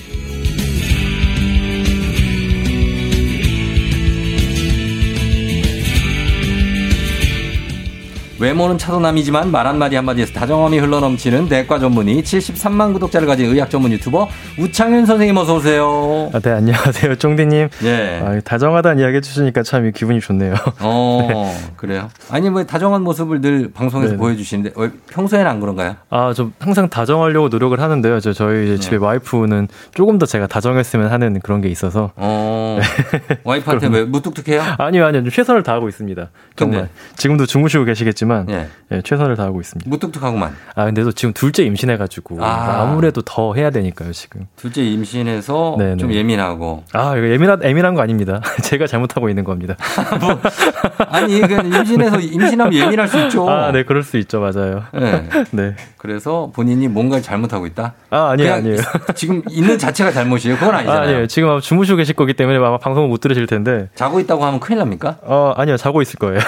[8.41, 14.27] 외모는 차도남이지만 말 한마디 한마디에서 다정함이 흘러넘치는 내과 전문의 73만 구독자를 가진 의학 전문 유튜버
[14.57, 16.31] 우창윤 선생님 어서 오세요.
[16.33, 17.15] 아, 네, 안녕하세요.
[17.17, 17.69] 쫑디님.
[17.83, 18.21] 예.
[18.25, 20.55] 아, 다정하다는 이야기 해주시니까 참 기분이 좋네요.
[20.79, 21.55] 어, 네.
[21.77, 22.09] 그래요?
[22.31, 24.17] 아니, 뭐, 다정한 모습을 늘 방송에서 네네.
[24.17, 25.97] 보여주시는데, 어, 평소에는 안 그런가요?
[26.09, 28.19] 아, 좀 항상 다정하려고 노력을 하는데요.
[28.21, 32.11] 저, 저희 이제 집에 와이프는 조금 더 제가 다정했으면 하는 그런 게 있어서.
[32.15, 32.79] 어,
[33.43, 34.63] 와이프한테 그럼- 왜 무뚝뚝해요?
[34.79, 35.21] 아니요, 아니요.
[35.21, 36.29] 좀 최선을 다하고 있습니다.
[36.55, 36.79] 정말.
[36.81, 36.91] 근데?
[37.17, 38.67] 지금도 주무시고 계시겠지만, 예.
[38.91, 39.89] 예, 최선을 다하고 있습니다.
[39.89, 40.53] 무뚝뚝하구만.
[40.75, 42.81] 아, 근데 또 지금 둘째 임신해가지고, 아.
[42.81, 42.85] 아.
[42.85, 44.47] 무래도더 해야 되니까요, 지금.
[44.57, 45.97] 둘째 임신해서 네네.
[45.97, 46.83] 좀 예민하고.
[46.91, 48.41] 아, 이거 예민한, 예민한 거 아닙니다.
[48.63, 49.75] 제가 잘못하고 있는 겁니다.
[51.07, 53.49] 아니, 그 임신해서, 임신하면 예민할 수 있죠.
[53.49, 54.41] 아, 네, 그럴 수 있죠.
[54.41, 54.83] 맞아요.
[54.93, 55.29] 네.
[55.51, 55.75] 네.
[55.97, 57.93] 그래서 본인이 뭔가를 잘못하고 있다?
[58.09, 58.77] 아, 아니에요, 아니에요.
[59.15, 60.57] 지금 있는 자체가 잘못이에요.
[60.57, 61.01] 그건 아, 아니잖아요.
[61.01, 61.27] 아 니에요.
[61.27, 63.87] 지금 아마 주무시고 계실 거기 때문에 아마 방송을 못 들으실 텐데.
[63.95, 65.19] 자고 있다고 하면 큰일 납니까?
[65.21, 65.77] 어, 아니요.
[65.77, 66.39] 자고 있을 거예요.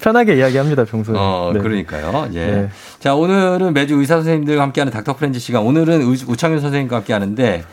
[0.00, 1.14] 편하게 이야기 합니다, 평소에.
[1.18, 1.60] 어, 네.
[1.60, 2.28] 그러니까요.
[2.34, 2.46] 예.
[2.46, 2.68] 네.
[2.98, 5.62] 자, 오늘은 매주 의사 선생님들과 함께하는 닥터 프렌즈 시간.
[5.62, 7.64] 오늘은 우- 우창윤 선생님과 함께 하는데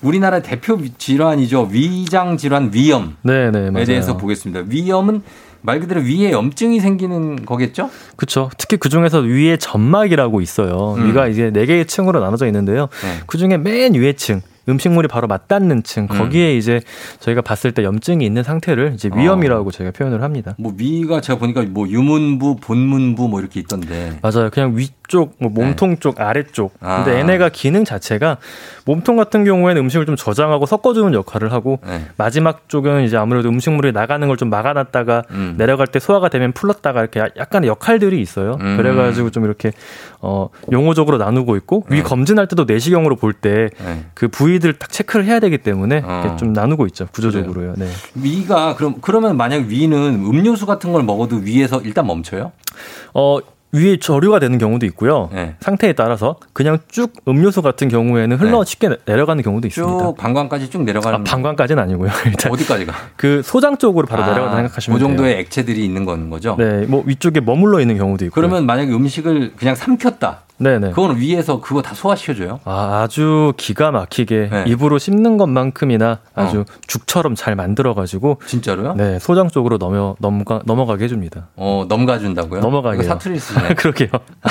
[0.00, 1.68] 우리나라 대표 질환이죠.
[1.72, 3.84] 위장 질환 위염에 네, 네.
[3.84, 4.62] 대해서 보겠습니다.
[4.68, 5.22] 위염은
[5.60, 7.90] 말 그대로 위에 염증이 생기는 거겠죠?
[8.16, 8.48] 그렇죠.
[8.58, 10.94] 특히 그 중에서 위에 점막이라고 있어요.
[10.96, 11.08] 음.
[11.08, 12.88] 위가 이제 네 개의 층으로 나눠져 있는데요.
[13.02, 13.20] 네.
[13.26, 14.40] 그 중에 맨 위에 층.
[14.68, 16.06] 음식물이 바로 맞닿는 층 음.
[16.08, 16.80] 거기에 이제
[17.20, 20.54] 저희가 봤을 때 염증이 있는 상태를 이제 위염이라고 저희가 표현을 합니다.
[20.58, 24.18] 뭐 위가 제가 보니까 뭐 유문부, 본문부 뭐 이렇게 있던데.
[24.22, 24.48] 맞아요.
[24.50, 26.72] 그냥 위쪽, 뭐 몸통 쪽, 아래쪽.
[26.80, 26.88] 네.
[26.88, 27.04] 아.
[27.04, 28.38] 근데 얘네가 기능 자체가
[28.86, 32.06] 몸통 같은 경우에는 음식을 좀 저장하고 섞어주는 역할을 하고 네.
[32.16, 35.54] 마지막 쪽은 이제 아무래도 음식물이 나가는 걸 좀 막아놨다가 음.
[35.58, 38.56] 내려갈 때 소화가 되면 풀렀다가 이렇게 약간의 역할들이 있어요.
[38.60, 38.76] 음.
[38.76, 39.72] 그래가지고 좀 이렇게
[40.20, 44.26] 어 용어적으로 나누고 있고 위 검진할 때도 내시경으로 볼 때그 네.
[44.30, 46.36] 부위 들 딱 체크를 해야 되기 때문에 어.
[46.38, 47.74] 좀 나누고 있죠 구조적으로요.
[47.76, 47.88] 네.
[48.14, 52.52] 위가 그럼 그러면 만약 위는 음료수 같은 걸 먹어도 위에서 일단 멈춰요?
[53.14, 53.38] 어
[53.70, 55.28] 위에 저류가 되는 경우도 있고요.
[55.32, 55.54] 네.
[55.60, 60.04] 상태에 따라서 그냥 쭉 음료수 같은 경우에는 흘러 쉽게 내려가는 경우도 있습니다.
[60.06, 62.10] 쭉 방광까지 쭉 내려가는 아, 방광까지는 아니고요.
[62.26, 62.94] 일단 어디까지가?
[63.16, 65.40] 그 소장 쪽으로 바로 아, 내려가다 생각하시면 그 정도의 돼요.
[65.40, 66.56] 액체들이 있는 건 거죠?
[66.58, 68.34] 네, 뭐 위쪽에 머물러 있는 경우도 있고.
[68.34, 70.44] 그러면 만약에 음식을 그냥 삼켰다.
[70.58, 70.90] 네네.
[70.90, 72.60] 그거는 위에서 그거 다 소화시켜줘요?
[72.64, 74.64] 아, 아주 기가 막히게 네.
[74.66, 78.94] 입으로 씹는 것만큼이나 아주 죽처럼 잘 만들어가지고 진짜로요?
[78.94, 81.48] 네, 소장 쪽으로 넘어 넘가 넘어가게 해줍니다.
[81.56, 82.60] 어, 넘가준다고요?
[82.60, 83.02] 넘어가게.
[83.04, 83.74] 사투리 쓰네.
[83.78, 84.08] 그러게요.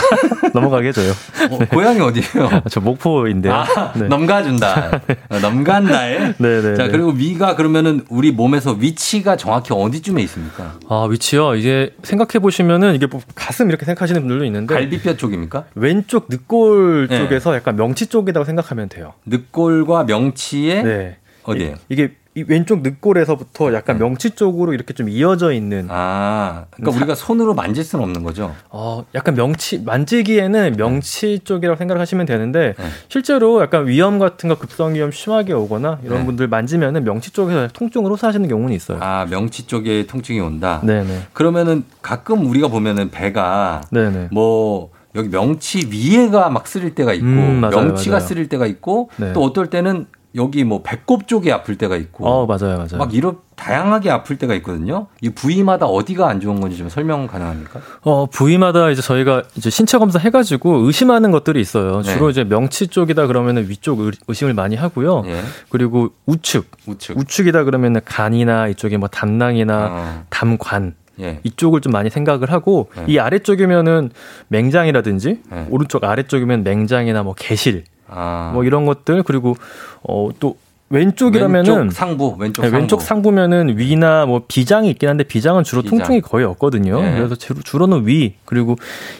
[0.54, 1.12] 넘어가게 해줘요.
[1.52, 2.64] 어, 고향이 어디예요?
[2.70, 3.54] 저 목포인데 요.
[3.54, 4.08] 아, 네.
[4.08, 5.02] 넘가준다.
[5.30, 6.34] 어, 넘간다에.
[6.38, 6.76] 네네.
[6.76, 10.76] 자, 그리고 위가 그러면은 우리 몸에서 위치가 정확히 어디쯤에 있습니까?
[10.90, 11.56] 아 위치요.
[11.56, 15.66] 이제 생각해 보시면은 이게 뭐 가슴 이렇게 생각하시는 분들도 있는데 갈비뼈 쪽입니까?
[15.76, 17.18] 왼쪽 늑골 네.
[17.18, 19.14] 쪽에서 약간 명치 쪽이라고 생각하면 돼요.
[19.26, 21.18] 늑골과 명치의 네.
[21.44, 21.76] 어디예요?
[21.90, 25.88] 이- 이 왼쪽 늑골에서부터 약간 명치 쪽으로 이렇게 좀 이어져 있는.
[25.88, 25.90] 네.
[25.90, 28.54] 아, 그러니까 우리가 손으로 만질 수는 없는 거죠?
[28.70, 32.86] 어, 약간 명치 만지기에는 명치 쪽이라고 생각하시면 되는데 네.
[33.10, 36.26] 실제로 약간 위염 같은 거 급성 위염 심하게 오거나 이런 네.
[36.28, 39.00] 분들 만지면은 명치 쪽에서 통증으로 호소하시는 경우는 있어요.
[39.02, 40.80] 아, 명치 쪽에 통증이 온다?
[40.84, 41.22] 네 네.
[41.34, 44.28] 그러면은 가끔 우리가 보면은 배가 네네.
[44.32, 48.28] 뭐 여기 명치 위에가 막 쓰릴 때가 있고 음, 맞아요, 명치가 맞아요.
[48.28, 49.34] 쓰릴 때가 있고 네.
[49.34, 50.06] 또 어떨 때는
[50.36, 52.98] 여기 뭐 배꼽 쪽이 아플 때가 있고 어 맞아요 맞아요.
[53.00, 55.08] 막 이런 다양하게 아플 때가 있거든요.
[55.22, 57.80] 이 부위마다 어디가 안 좋은 건지 좀 설명 가능합니까?
[58.04, 62.02] 어, 부위마다 이제 저희가 이제 신체 검사 해 가지고 의심하는 것들이 있어요.
[62.04, 62.14] 네.
[62.14, 65.24] 주로 이제 명치 쪽이다 그러면은 위쪽 의- 의심을 많이 하고요.
[65.26, 65.42] 예.
[65.70, 67.18] 그리고 우측, 우측.
[67.18, 70.24] 우측이다 그러면은 간이나 이쪽에 뭐 담낭이나 어.
[70.30, 71.40] 담관 예.
[71.44, 73.06] 이쪽을 좀 많이 생각을 하고 네.
[73.08, 74.12] 이 아래쪽이면은
[74.50, 75.68] 맹장이라든지 네.
[75.70, 78.52] 오른쪽 아래쪽이면 맹장이나 뭐 개실 아.
[78.54, 79.56] 뭐 이런 것들 그리고
[80.04, 80.58] 어또
[80.90, 82.82] 왼쪽이라면은 왼쪽 상부, 왼쪽 네, 상부.
[82.82, 85.98] 왼쪽 상부면은 위나 뭐 비장이 있긴 한데 비장은 주로 비장.
[85.98, 87.02] 통증이 거의 없거든요.
[87.02, 87.14] 네.
[87.18, 88.78] 그래서 주로, 주로 는 위 그리고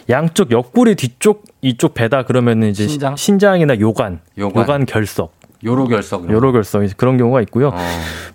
[0.08, 3.16] 양쪽 옆구리 뒤쪽 이쪽 배다 그러면은 이제 신장?
[3.16, 4.86] 신장이나 요관, 요관.
[4.86, 5.32] 결석,
[5.64, 6.30] 요로 결석.
[6.30, 7.68] 요로 결석 이제 그런 경우가 있고요.
[7.68, 7.78] 어.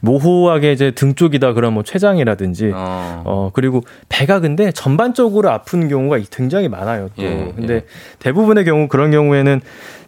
[0.02, 3.22] 모호하게 이제 등 쪽이다 그러면 뭐 췌장이라든지 어.
[3.26, 7.10] 어 그리고 배가 근데 전반적으로 아픈 경우가 굉장히 많아요.
[7.16, 7.86] 또 예, 근데 예.
[8.20, 9.62] 대부분의 경우 그런 경우에는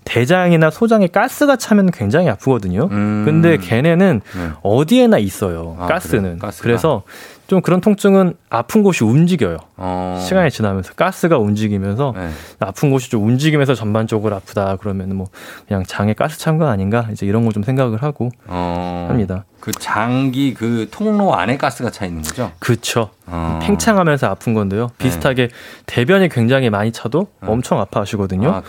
[0.04, 2.90] 대장이나 소장에 가스가 차면 굉장히 아프거든요.
[2.92, 3.24] 음.
[3.26, 4.50] 근데 걔네는 네.
[4.62, 5.78] 어디에나 있어요.
[5.80, 6.38] 아, 가스는.
[6.38, 6.52] 그래요?
[6.62, 7.04] 그래서
[7.48, 9.58] 좀 그런 통증은 아픈 곳이 움직여요.
[9.78, 10.20] 어.
[10.28, 12.30] 시간이 지나면서 가스가 움직이면서 네.
[12.60, 15.28] 아픈 곳이 좀 움직이면서 전반적으로 아프다 그러면 뭐
[15.68, 19.06] 그냥 장에 가스 찬 거 아닌가 이제 이런 걸 좀 생각을 하고 어.
[19.10, 19.46] 합니다.
[19.60, 22.52] 그 장기 그 통로 안에 가스가 차 있는 거죠?
[22.60, 23.10] 그쵸.
[23.28, 23.60] 어.
[23.62, 24.90] 팽창하면서 아픈 건데요.
[24.98, 25.50] 비슷하게
[25.86, 28.50] 대변이 굉장히 많이 차도 엄청 아파하시거든요.
[28.50, 28.64] 아.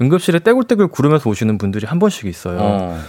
[0.00, 2.58] 응급실에 떼굴떼굴 구르면서 오시는 분들이 한 번씩 있어요.
[2.60, 3.00] 어.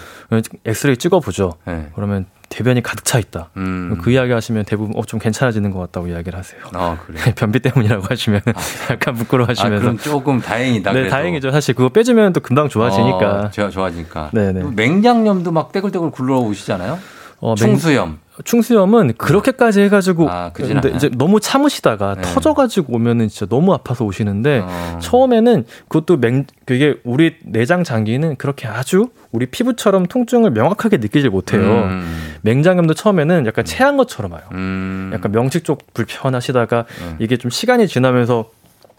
[0.66, 1.54] 엑스레이 찍어보죠.
[1.66, 1.88] 네.
[1.96, 3.50] 그러면 대변이 가득 차 있다.
[3.58, 3.98] 음.
[4.04, 6.62] 그 이야기 하시면 대부분 어, 좀 괜찮아지는 것 같다고 이야기를 하세요.
[6.74, 7.20] 아, 그래.
[7.36, 8.42] 변비 때문이라고 하시면
[8.92, 9.76] 약간 부끄러워하시면서.
[9.76, 10.92] 아, 그럼 조금 다행이다.
[10.92, 11.10] 네, 그래도.
[11.16, 11.50] 다행이죠.
[11.50, 13.46] 사실 그거 빼주면 또 금방 좋아지니까.
[13.46, 14.30] 어, 좋아, 좋아지니까.
[14.34, 14.66] 네네.
[14.76, 17.00] 맹장염도 막 떼굴떼굴 굴러오시잖아요.
[17.44, 18.20] 어, 충수염.
[18.46, 20.96] 충수염은 그렇게까지 해가지고 아, 근데 않아요?
[20.96, 22.22] 이제 너무 참으시다가 네.
[22.22, 25.00] 터져가지고 오면은 진짜 너무 아파서 오시는데 어.
[25.02, 31.62] 처음에는 그것도 맹 그게 우리 내장 장기는 그렇게 아주 우리 피부처럼 통증을 명확하게 느끼질 못해요.
[31.62, 32.34] 음.
[32.44, 34.44] 맹장염도 처음에는 약간 체한 것처럼 와요.
[34.54, 35.12] 음.
[35.14, 36.86] 약간 명치 쪽 불편하시다가
[37.20, 38.50] 이게 좀 시간이 지나면서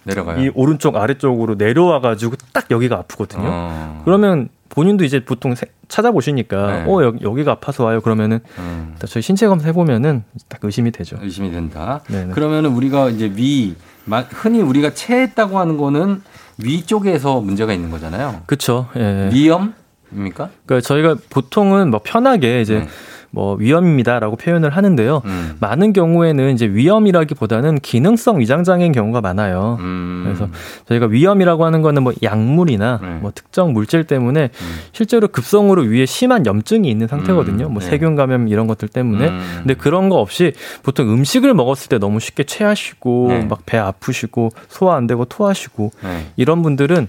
[0.04, 0.42] 내려가요.
[0.44, 3.42] 이 오른쪽 아래쪽으로 내려와 가지고 딱 여기가 아프거든요.
[3.46, 4.02] 어.
[4.04, 6.84] 그러면 본인도 이제 보통 세- 찾아보시니까 네.
[6.90, 8.00] 어 여기, 여기가 아파서 와요.
[8.00, 8.94] 그러면은 음.
[9.06, 11.16] 저희 신체 검사 해보면은 딱 의심이 되죠.
[11.22, 12.00] 의심이 된다.
[12.08, 12.32] 네네.
[12.32, 13.74] 그러면은 우리가 이제 위,
[14.04, 16.22] 마- 흔히 우리가 체했다고 하는 거는
[16.62, 18.42] 위 쪽에서 문제가 있는 거잖아요.
[18.46, 18.88] 그렇죠.
[18.96, 19.30] 예.
[19.32, 20.50] 위염입니까?
[20.66, 22.88] 그러니까 저희가 보통은 뭐 편하게 이제 네.
[23.34, 25.22] 뭐 위염입니다라고 표현을 하는데요.
[25.24, 25.56] 음.
[25.60, 29.76] 많은 경우에는 이제 위염이라기보다는 기능성 위장 장애인 경우가 많아요.
[29.80, 30.22] 음.
[30.24, 30.48] 그래서
[30.86, 33.08] 저희가 위염이라고 하는 거는 뭐 약물이나 네.
[33.20, 34.50] 뭐 특정 물질 때문에
[34.92, 37.66] 실제로 급성으로 위에 심한 염증이 있는 상태거든요.
[37.66, 37.72] 음.
[37.72, 37.88] 뭐 네.
[37.88, 39.28] 세균 감염 이런 것들 때문에.
[39.28, 39.40] 음.
[39.58, 40.52] 근데 그런 거 없이
[40.84, 43.44] 보통 음식을 먹었을 때 너무 쉽게 체하시고 네.
[43.46, 46.26] 막배 아프시고 소화 안 되고 토하시고 네.
[46.36, 47.08] 이런 분들은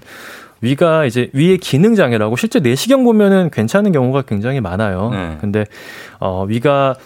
[0.66, 5.10] 위가 이제 위의 기능 장애라고 실제 내시경 보면은 괜찮은 경우가 굉장히 많아요.
[5.10, 5.36] 네.
[5.40, 5.64] 근데
[6.18, 6.96] 어 위가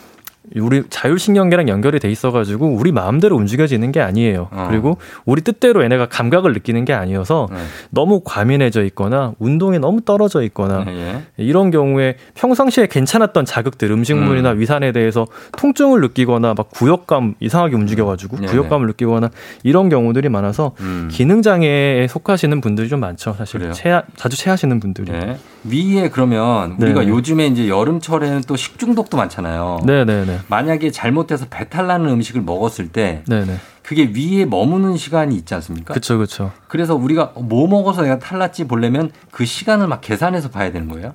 [0.57, 4.49] 우리 자율신경계랑 연결이 돼 있어가지고 우리 마음대로 움직여지는 게 아니에요.
[4.51, 4.67] 어.
[4.69, 7.59] 그리고 우리 뜻대로 얘네가 감각을 느끼는 게 아니어서 네.
[7.91, 11.23] 너무 과민해져 있거나 운동이 너무 떨어져 있거나 예, 예.
[11.37, 14.59] 이런 경우에 평상시에 괜찮았던 자극들 음식물이나 음.
[14.59, 15.27] 위산에 대해서
[15.59, 18.51] 통증을 느끼거나 막 구역감 이상하게 움직여가지고 네네.
[18.51, 19.31] 구역감을 느끼거나
[19.63, 21.09] 이런 경우들이 많아서 음.
[21.13, 23.35] 기능 장애에 속하시는 분들이 좀 많죠.
[23.35, 23.73] 사실 그래요?
[23.75, 25.13] 체하, 자주 체하시는 분들이.
[25.13, 25.39] 예.
[25.65, 27.09] 위에 그러면 우리가 네네.
[27.09, 29.81] 요즘에 이제 여름철에는 또 식중독도 많잖아요.
[29.85, 30.39] 네네 네.
[30.49, 33.57] 만약에 잘못해서 배탈 나는 음식을 먹었을 때 네네.
[33.83, 35.95] 그게 위에 머무는 시간이 있지 않습니까?
[35.95, 36.53] 그쵸 그쵸.
[36.69, 41.13] 그래서 우리가 뭐 먹어서 내가 탈났지 보려면 그 시간을 막 계산해서 봐야 되는 거예요.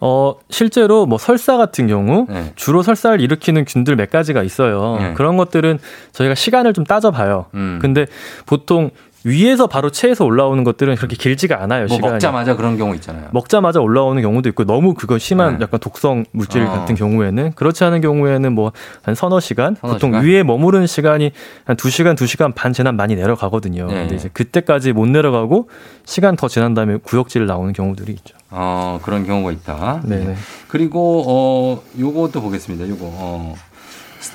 [0.00, 2.52] 어, 실제로 뭐 설사 같은 경우 네.
[2.54, 4.96] 주로 설사를 일으키는 균들 몇 가지가 있어요.
[5.00, 5.14] 네.
[5.14, 5.78] 그런 것들은
[6.12, 7.46] 저희가 시간을 좀 따져봐요.
[7.54, 7.78] 음.
[7.80, 8.06] 근데
[8.46, 8.90] 보통
[9.28, 11.86] 위에서 바로 체에서 올라오는 것들은 그렇게 길지가 않아요.
[11.86, 12.12] 뭐 시간이.
[12.14, 13.28] 먹자마자 그런 경우 있잖아요.
[13.32, 15.62] 먹자마자 올라오는 경우도 있고 너무 그거 심한 네.
[15.64, 16.70] 약간 독성 물질 어.
[16.70, 18.72] 같은 경우에는 그렇지 않은 경우에는 뭐
[19.02, 20.24] 한 서너 시간 서너 보통 시간?
[20.24, 21.32] 위에 머무르는 시간이
[21.64, 23.86] 한 두시간두시간 반 지난 많이 내려가거든요.
[23.86, 23.94] 네.
[23.94, 25.68] 근데 이제 그때까지 못 내려가고
[26.04, 28.36] 시간 더 지난 다음에 구역질 나오는 경우들이 있죠.
[28.50, 30.02] 어, 그런 경우가 있다.
[30.04, 30.34] 네네.
[30.68, 32.88] 그리고 어 요것도 보겠습니다.
[32.88, 33.54] 요거 어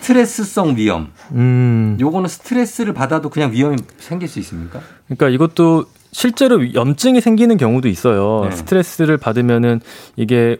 [0.04, 1.12] 스트레스성 위험.
[1.32, 1.97] 음.
[1.99, 4.82] 요거는 스트레스를 받아도 그냥 위험이 생길 수 있습니까?
[5.08, 8.49] 그러니까 이것도 실제로 염증이 생기는 경우도 있어요.
[8.49, 8.56] 네.
[8.56, 9.80] 스트레스를 받으면은
[10.18, 10.58] 이게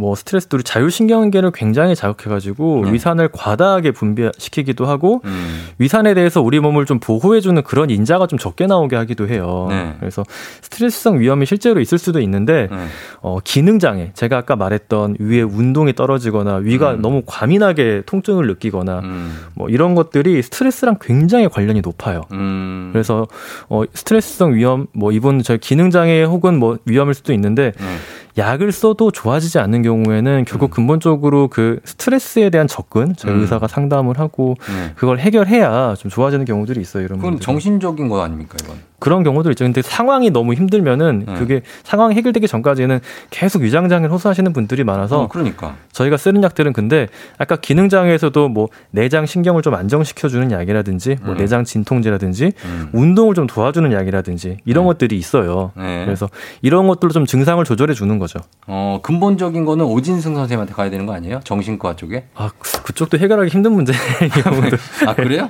[0.00, 2.92] 뭐 스트레스도 우리 자율신경계를 굉장히 자극해가지고 네.
[2.94, 5.60] 위산을 과다하게 분비시키기도 하고 음.
[5.76, 9.66] 위산에 대해서 우리 몸을 좀 보호해주는 그런 인자가 좀 적게 나오게 하기도 해요.
[9.68, 9.94] 네.
[10.00, 10.24] 그래서
[10.62, 12.86] 스트레스성 위험이 실제로 있을 수도 있는데 네.
[13.20, 17.02] 어, 기능 장애, 제가 아까 말했던 위에 운동이 떨어지거나 위가 음.
[17.02, 19.38] 너무 과민하게 통증을 느끼거나 음.
[19.54, 22.22] 뭐 이런 것들이 스트레스랑 굉장히 관련이 높아요.
[22.32, 22.88] 음.
[22.92, 23.28] 그래서
[23.68, 27.96] 어 스트레스성 위험 뭐 이분 저 기능 장애 혹은 뭐 위험일 수도 있는데 네.
[28.38, 33.40] 약을 써도 좋아지지 않는 경우에는 결국 근본적으로 그 스트레스에 대한 접근 저희 음.
[33.40, 34.92] 의사가 상담을 하고 네.
[34.96, 37.04] 그걸 해결해야 좀 좋아지는 경우들이 있어요.
[37.04, 37.44] 이런 그건 분들은.
[37.44, 38.76] 정신적인 거 아닙니까, 이건?
[39.00, 39.64] 그런 경우들 있죠.
[39.64, 41.34] 근데 상황이 너무 힘들면은 네.
[41.34, 45.74] 그게 상황이 해결되기 전까지는 계속 위장 장애를 호소하시는 분들이 많아서 어, 그러니까.
[45.92, 51.32] 저희가 쓰는 약들은 근데 아까 기능 장애에서도 뭐 내장 신경을 좀 안정시켜 주는 약이라든지 뭐
[51.34, 51.38] 음.
[51.38, 52.88] 내장 진통제라든지 음.
[52.92, 55.72] 운동을 좀 도와주는 약이라든지 이런 것들이 있어요.
[55.76, 56.04] 네.
[56.04, 56.28] 그래서
[56.62, 58.38] 이런 것들로 좀 증상을 조절해 주는 거죠.
[58.66, 61.40] 어, 근본적인 거는 오진승 선생님한테 가야 되는 거 아니에요?
[61.44, 62.24] 정신과 쪽에?
[62.34, 63.98] 아 그- 그쪽도 해결하기 힘든 문제인
[64.44, 64.76] 경우도
[65.06, 65.48] 아, 그래요?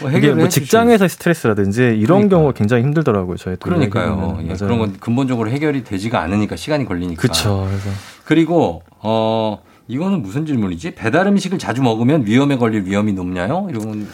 [0.00, 2.36] 뭐 이게 해결을 뭐 해주시- 직장에서 스트레스라든지 이런 그러니까.
[2.36, 3.36] 경우가 굉장히 힘들더라고요.
[3.36, 4.38] 저희 또 그러니까요.
[4.42, 4.54] 예.
[4.54, 7.20] 그런 건 근본적으로 해결이 되지가 않으니까 시간이 걸리니까.
[7.20, 7.66] 그쵸.
[7.68, 7.90] 그래서
[8.24, 10.94] 그리고 어 이거는 무슨 질문이지?
[10.94, 13.68] 배달 음식을 자주 먹으면 위험에 걸릴 위험이 높냐요?
[13.70, 14.06] 이런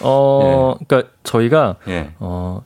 [0.00, 2.10] 어 그러니까 저희가 예.
[2.18, 2.62] 어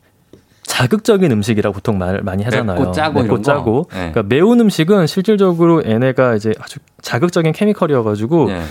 [0.62, 2.78] 자극적인 음식이라고 보통 말 많이 하잖아요.
[2.78, 3.40] 맵고 짜고 거?
[3.40, 3.88] 짜고.
[3.92, 4.10] 네.
[4.12, 8.62] 그러니까 매운 음식은 실질적으로 얘네가 이제 아주 자극적인 케미컬이어가지고 예.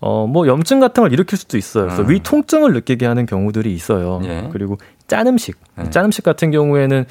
[0.00, 1.84] 어뭐 염증 같은 걸 일으킬 수도 있어요.
[1.84, 2.10] 그래서 음.
[2.10, 4.20] 위 통증을 느끼게 하는 경우들이 있어요.
[4.24, 4.48] 예.
[4.52, 5.90] 그리고 짠 음식, 네.
[5.90, 7.04] 짠 음식 같은 경우에는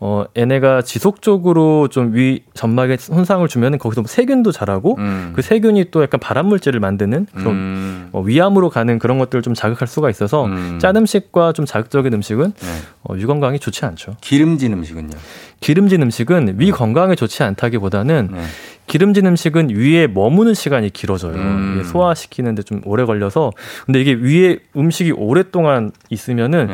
[0.00, 5.32] 어 얘네가 지속적으로 좀 위 점막에 손상을 주면은 거기서 뭐 세균도 자라고 음.
[5.34, 8.08] 그 세균이 또 약간 발암 물질을 만드는 그런 음.
[8.12, 10.46] 어, 위암으로 가는 그런 것들을 좀 자극할 수가 있어서
[10.78, 12.68] 짠 음식과 좀 자극적인 음식은 네.
[13.02, 14.16] 어, 위 건강에 좋지 않죠.
[14.20, 15.16] 기름진 음식은요?
[15.60, 18.42] 기름진 음식은 위 건강에 좋지 않다기보다는 네.
[18.86, 21.34] 기름진 음식은 위에 머무는 시간이 길어져요.
[21.34, 21.82] 음.
[21.86, 23.52] 소화시키는데 좀 오래 걸려서
[23.86, 26.68] 근데 이게 위에 음식이 오랫동안 있으면은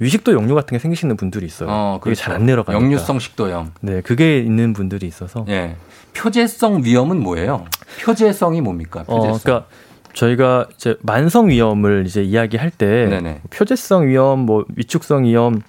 [0.00, 1.68] 위식도 역류 같은 게 생기시는 분들이 있어요.
[1.68, 1.74] 네.
[1.74, 2.22] 어, 그게 그렇죠.
[2.22, 2.84] 잘안 내려가니까.
[2.84, 3.72] 역류성 식도염.
[3.80, 5.44] 네, 그게 있는 분들이 있어서.
[5.48, 5.76] 예.
[6.14, 7.64] 표재성 위염은 뭐예요?
[8.04, 9.04] 표재성이 뭡니까?
[9.06, 9.40] 어, 표재성.
[9.42, 9.66] 그러니까
[10.14, 13.42] 저희가 이제 만성 위염을 이제 이야기할 때 네네.
[13.50, 15.60] 표재성 위염, 뭐 위축성 위염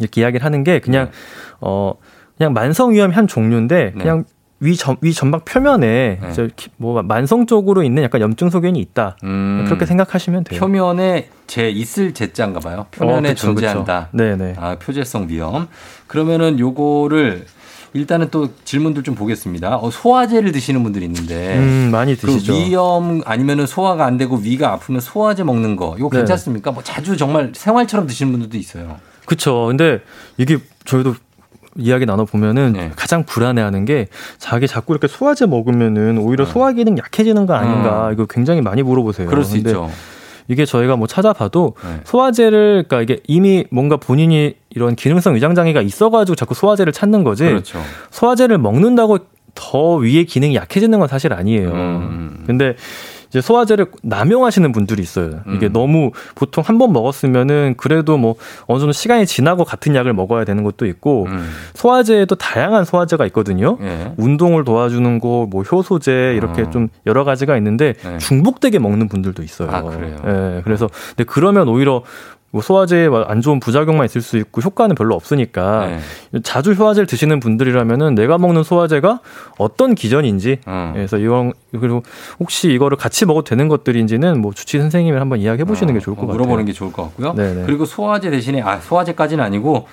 [0.00, 0.80] 이렇게 이야기를 하는 게 네.
[0.80, 1.10] 그냥
[1.60, 1.94] 어
[2.36, 4.24] 그냥 만성 위염 한 종류인데 그냥
[4.58, 6.48] 위, 점, 위 점막 표면에 네.
[6.78, 9.16] 뭐 만성적으로 있는 약간 염증 소견이 있다.
[9.20, 10.58] 그렇게 생각하시면 돼요.
[10.58, 10.60] 음.
[10.60, 12.86] 표면에 제 있을 제자인가 봐요.
[12.90, 14.08] 표면에 어, 그쵸, 존재한다.
[14.12, 14.54] 네네.
[14.58, 15.68] 아, 표재성 위험.
[16.06, 17.46] 그러면은 요거를
[17.92, 19.76] 일단은 또 질문들 좀 보겠습니다.
[19.76, 22.54] 어, 소화제를 드시는 분들이 있는데 음, 많이 그 드시죠.
[22.54, 26.18] 위염 아니면은 소화가 안 되고 위가 아프면 소화제 먹는 거 이거 네.
[26.18, 26.72] 괜찮습니까?
[26.72, 28.98] 뭐 자주 정말 생활처럼 드시는 분들도 있어요.
[29.24, 29.66] 그쵸.
[29.68, 30.00] 근데
[30.36, 31.14] 이게 저희도
[31.78, 32.90] 이야기 나눠 보면은 네.
[32.96, 38.12] 가장 불안해하는 게 자기 자꾸 이렇게 소화제 먹으면은 오히려 소화 기능 약해지는 거 아닌가 음.
[38.12, 39.28] 이거 굉장히 많이 물어보세요.
[39.28, 39.90] 그럴 수 있죠.
[40.48, 42.00] 이게 저희가 뭐 찾아봐도 네.
[42.04, 47.44] 소화제를 그러니까 이게 이미 뭔가 본인이 이런 기능성 위장 장애가 있어가지고 자꾸 소화제를 찾는 거지.
[47.44, 47.80] 그렇죠.
[48.10, 49.18] 소화제를 먹는다고
[49.54, 51.70] 더 위의 기능이 약해지는 건 사실 아니에요.
[51.70, 52.44] 음.
[52.46, 52.76] 근데
[53.28, 55.40] 이제 소화제를 남용하시는 분들이 있어요.
[55.52, 55.72] 이게 음.
[55.72, 58.34] 너무 보통 한 번 먹었으면은 그래도 뭐
[58.66, 61.48] 어느 정도 시간이 지나고 같은 약을 먹어야 되는 것도 있고 음.
[61.74, 63.78] 소화제에도 다양한 소화제가 있거든요.
[63.80, 64.12] 예.
[64.18, 66.70] 운동을 도와주는 거, 뭐 효소제 이렇게 어.
[66.70, 68.18] 좀 여러 가지가 있는데 네.
[68.18, 69.70] 중복되게 먹는 분들도 있어요.
[69.70, 70.16] 아, 그래요?
[70.26, 72.02] 예, 그래서 근데 그러면 오히려
[72.52, 75.86] 뭐 소화제에 안 좋은 부작용만 있을 수 있고 효과는 별로 없으니까
[76.32, 76.40] 네.
[76.42, 79.20] 자주 소화제를 드시는 분들이라면은 내가 먹는 소화제가
[79.58, 80.92] 어떤 기전인지 어.
[80.94, 82.02] 그래서 이건 그리고
[82.38, 86.22] 혹시 이거를 같이 먹어도 되는 것들인지는 뭐 주치 선생님을 한번 이야기해 보시는 게 좋을 것
[86.22, 86.34] 같아요.
[86.34, 87.34] 어, 물어보는 게 좋을 것 같고요.
[87.34, 87.64] 네네.
[87.66, 89.86] 그리고 소화제 대신에 아 소화제까지는 아니고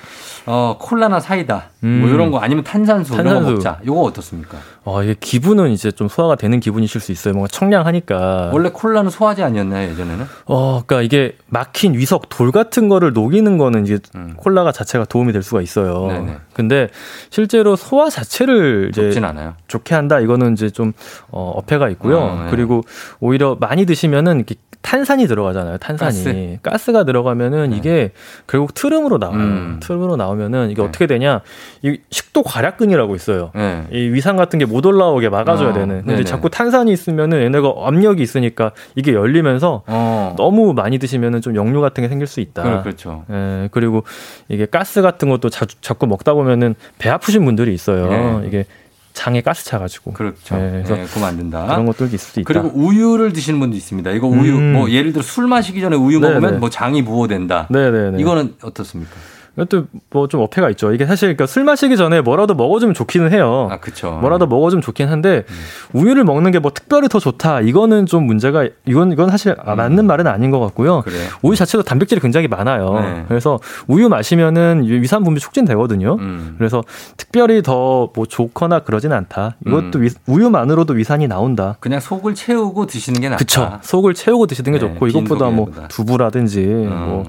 [0.46, 2.14] 어 콜라나 사이다 뭐 음.
[2.14, 3.52] 이런 거 아니면 탄산수, 이런 거 탄산수.
[3.54, 3.80] 먹자.
[3.86, 4.58] 요거 어떻습니까?
[4.86, 7.34] 어, 이게 기분은 이제 좀 소화가 되는 기분이실 수 있어요.
[7.34, 8.52] 뭔가 청량하니까.
[8.54, 10.26] 원래 콜라는 소화제 아니었나요 예전에는?
[10.46, 14.34] 어, 그러니까 이게 막힌 위석 돌 같은 거를 녹이는 거는 이제 음.
[14.38, 16.08] 콜라가 자체가 도움이 될 수가 있어요.
[16.08, 16.38] 네네.
[16.54, 16.90] 근데
[17.30, 19.56] 실제로 소화 자체를 이제 좋진 않아요.
[19.68, 20.94] 좋게 한다 이거는 이제 좀
[21.32, 22.20] 어, 어폐가 있고요.
[22.20, 22.52] 어, 네.
[22.52, 22.84] 그리고
[23.20, 25.78] 오히려 많이 드시면은 이렇게 탄산이 들어가잖아요.
[25.78, 26.92] 탄산이 가스?
[26.92, 28.12] 가 들어가면은 이게
[28.48, 29.38] 결국 트름으로 나와요.
[29.38, 29.44] 네.
[29.44, 29.80] 음.
[29.82, 30.88] 트름으로 나오면은 이게 네.
[30.88, 31.42] 어떻게 되냐?
[31.82, 33.52] 이 식도 괄약근이라고 있어요.
[33.56, 33.86] 네.
[33.92, 36.00] 이 위산 같은 게 못 올라오게 막아줘야 어, 되는.
[36.02, 36.24] 근데 네네.
[36.26, 40.36] 자꾸 탄산이 있으면은 얘네가 압력이 있으니까 이게 열리면서 어.
[40.38, 42.64] 너무 많이 드시면은 좀 역류 같은 게 생길 수 있다.
[42.64, 43.24] 그- 그렇죠.
[43.32, 44.04] 예, 그리고
[44.50, 48.08] 이게 가스 같은 것도 자주, 자꾸 먹다 보면은 배 아프신 분들이 있어요.
[48.42, 48.48] 네.
[48.48, 48.66] 이게
[49.14, 50.14] 장에 가스 차가지고.
[50.14, 50.56] 그렇죠.
[50.56, 51.66] 예, 그래서 네, 그럼 안 된다.
[51.68, 52.48] 그런 것도 있을 수 있다.
[52.48, 54.12] 그리고 우유를 드시는 분도 있습니다.
[54.12, 54.74] 이거 우유 음.
[54.74, 56.34] 뭐 예를 들어 술 마시기 전에 우유 네네.
[56.40, 57.68] 먹으면 뭐 장이 부호된다.
[57.70, 58.20] 네네네.
[58.20, 59.12] 이거는 어떻습니까?
[59.56, 60.92] 이것도 뭐 좀 어폐가 있죠.
[60.94, 63.68] 이게 사실 그러니까 술 마시기 전에 뭐라도 먹어주면 좋기는 해요.
[63.72, 64.18] 아, 그쵸.
[64.20, 66.00] 뭐라도 먹어주면 좋긴 한데 음.
[66.00, 67.60] 우유를 먹는 게 뭐 특별히 더 좋다.
[67.62, 70.98] 이거는 좀 문제가 이건 이건 사실 아, 맞는 말은 아닌 것 같고요.
[70.98, 71.02] 음.
[71.04, 71.28] 그래요.
[71.44, 72.94] 우유 자체도 단백질이 굉장히 많아요.
[73.00, 73.26] 네.
[73.28, 76.16] 그래서 우유 마시면은 위산 분비 촉진되거든요.
[76.20, 76.56] 음.
[76.58, 76.84] 그래서
[77.18, 79.56] 특별히 더 뭐 좋거나 그러진 않다.
[79.68, 80.04] 이것도 음.
[80.04, 81.76] 위- 우유만으로도 위산이 나온다.
[81.80, 83.38] 그냥 속을 채우고 드시는 게 낫다.
[83.38, 83.78] 그쵸.
[83.82, 85.72] 속을 채우고 드시는 게 네, 좋고 빈 이것보다 뭐.
[85.90, 87.24] 두부라든지 뭐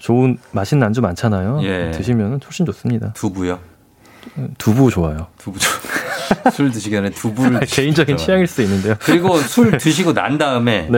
[0.00, 1.60] 좋은 맛있는 안주 많잖아요.
[1.62, 1.90] 예.
[1.92, 3.12] 드시면 훨씬 좋습니다.
[3.12, 3.58] 두부요?
[4.58, 5.28] 두부 좋아요.
[5.38, 5.68] 두부 좋.
[6.52, 8.16] 술 드시기 전에 두부를 개인적인.
[8.16, 8.94] 취향일 수 있는데요.
[9.00, 10.88] 그리고 술 드시고 난 다음에.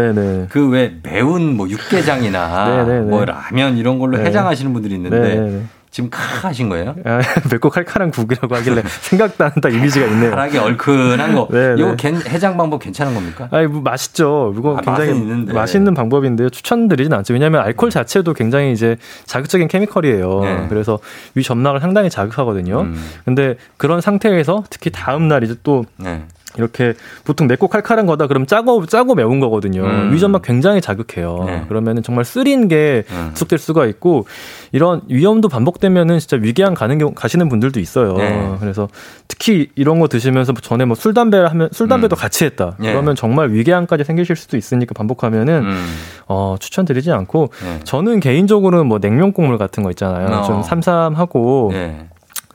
[0.51, 2.85] 그 왜 매운 뭐 육개장이나.
[3.09, 4.25] 뭐 라면 이런 걸로 네.
[4.27, 5.63] 해장하시는 분들이 있는데.
[5.93, 6.95] 지금 카 하신 거예요?
[7.05, 7.21] 아,
[7.53, 10.31] 맵고 칼칼한 국이라고 하길래 생각도 안딱 이미지가 있네요.
[10.31, 11.47] 가락이 얼큰한 거.
[11.51, 11.97] 네, 이거 네.
[11.99, 13.47] 겐- 해장 방법 괜찮은 겁니까?
[13.51, 14.55] 아니, 뭐 맛있죠.
[14.59, 15.53] 이거 아, 굉장히.
[15.53, 16.49] 맛있는 방법인데요.
[16.49, 17.35] 추천드리진 않죠.
[17.35, 20.41] 왜냐하면 알코올 자체도 굉장히 이제 자극적인 케미컬이에요.
[20.41, 20.67] 네.
[20.71, 20.99] 그래서
[21.35, 22.81] 위 점막을 상당히 자극하거든요.
[22.81, 23.11] 음.
[23.27, 26.25] 근데 그런 상태에서 특히 다음 날 이제 또 네.
[26.57, 26.95] 이렇게
[27.25, 29.85] 보통 맵고 칼칼한 거다 그럼 짜고 짜고 매운 거거든요.
[29.85, 30.13] 음.
[30.13, 31.45] 위점막 굉장히 자극해요.
[31.47, 31.65] 네.
[31.69, 33.31] 그러면은 정말 쓰린 게 음.
[33.35, 34.27] 지속될 수가 있고
[34.73, 38.15] 이런 위험도 반복되면은 진짜 위궤양 가는 경우 가시는 분들도 있어요.
[38.17, 38.57] 네.
[38.61, 38.89] 그래서
[39.29, 42.19] 특히 이런 거 드시면서 전에 뭐 술 담배 하면 술 담배도 음.
[42.19, 42.77] 같이 했다.
[42.79, 42.93] 네.
[42.93, 45.87] 그러면 정말 위궤양까지 생기실 수도 있으니까 반복하면은 음.
[46.29, 47.81] 어, 추천드리지 않고 네.
[47.85, 50.27] 저는 개인적으로는 뭐 냉면 국물 같은 거 있잖아요.
[50.29, 50.43] 어.
[50.45, 52.09] 좀 삼삼하고 네.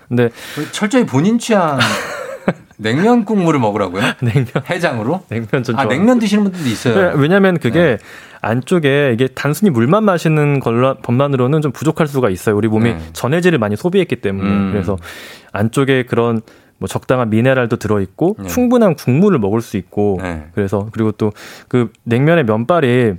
[0.08, 0.30] 근데
[0.72, 1.78] 철저히 본인 취향
[2.78, 4.02] 냉면 국물을 먹으라고요?
[4.22, 5.24] 냉면 해장으로?
[5.30, 5.86] 냉면 전 아.
[5.86, 6.96] 냉면 드시는 분들도 있어요.
[6.96, 7.98] 네, 왜냐면 그게 네.
[8.42, 12.56] 안쪽에 이게 단순히 물만 마시는 걸로 것만으로는 좀 부족할 수가 있어요.
[12.56, 13.00] 우리 몸이 네.
[13.14, 14.70] 전해질을 많이 소비했기 때문에 음.
[14.72, 14.98] 그래서
[15.54, 16.42] 안쪽에 그런
[16.80, 18.48] 뭐 적당한 미네랄도 들어 있고 네.
[18.48, 20.48] 충분한 국물을 먹을 수 있고 네.
[20.54, 21.32] 그래서 그리고 또
[21.68, 23.16] 그 냉면의 면발이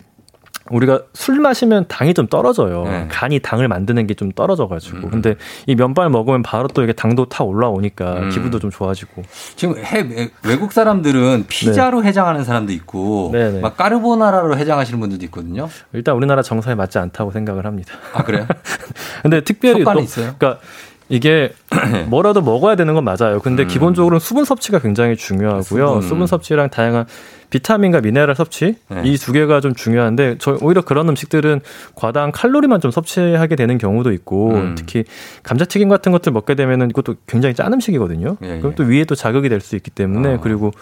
[0.71, 2.85] 우리가 술 마시면 당이 좀 떨어져요.
[2.85, 3.09] 네.
[3.11, 4.99] 간이 당을 만드는 게 좀 떨어져가지고.
[5.07, 5.11] 음.
[5.11, 8.31] 근데 이 면발 먹으면 바로 또 이게 당도 타 올라오니까 음.
[8.31, 9.23] 기분도 좀 좋아지고.
[9.55, 13.61] 지금 해, 외- 외국 사람들은 피자로 해장하는 사람도 있고 네, 네.
[13.61, 15.69] 막 까르보나라로 해장하시는 분들도 있거든요.
[15.93, 17.95] 일단 우리나라 정서에 맞지 않다고 생각을 합니다.
[18.13, 18.47] 아 그래요?
[19.23, 20.35] 근데 특별히 또 있어요?
[20.39, 20.61] 그러니까
[21.09, 21.53] 이게
[22.09, 23.41] 뭐라도 먹어야 되는 건 맞아요.
[23.41, 23.69] 근데 음.
[23.69, 25.63] 기본적으로 수분 섭취가 굉장히 중요하고요.
[25.63, 26.03] 수분.
[26.03, 27.07] 수분, 섭취랑 다양한
[27.51, 29.03] 비타민과 미네랄 섭취 네.
[29.05, 31.61] 이두 개가 좀 중요한데 저 오히려 그런 음식들은
[31.95, 34.75] 과다한 칼로리만 좀 섭취하게 되는 경우도 있고 음.
[34.77, 35.05] 특히
[35.45, 38.37] 감자튀김 같은 것들 먹게 되면은 이것도 굉장히 짠 음식이거든요.
[38.43, 38.75] 예, 그럼 예.
[38.75, 40.41] 또 위에 또 자극이 될 수 있기 때문에 어.
[40.43, 40.73] 그리고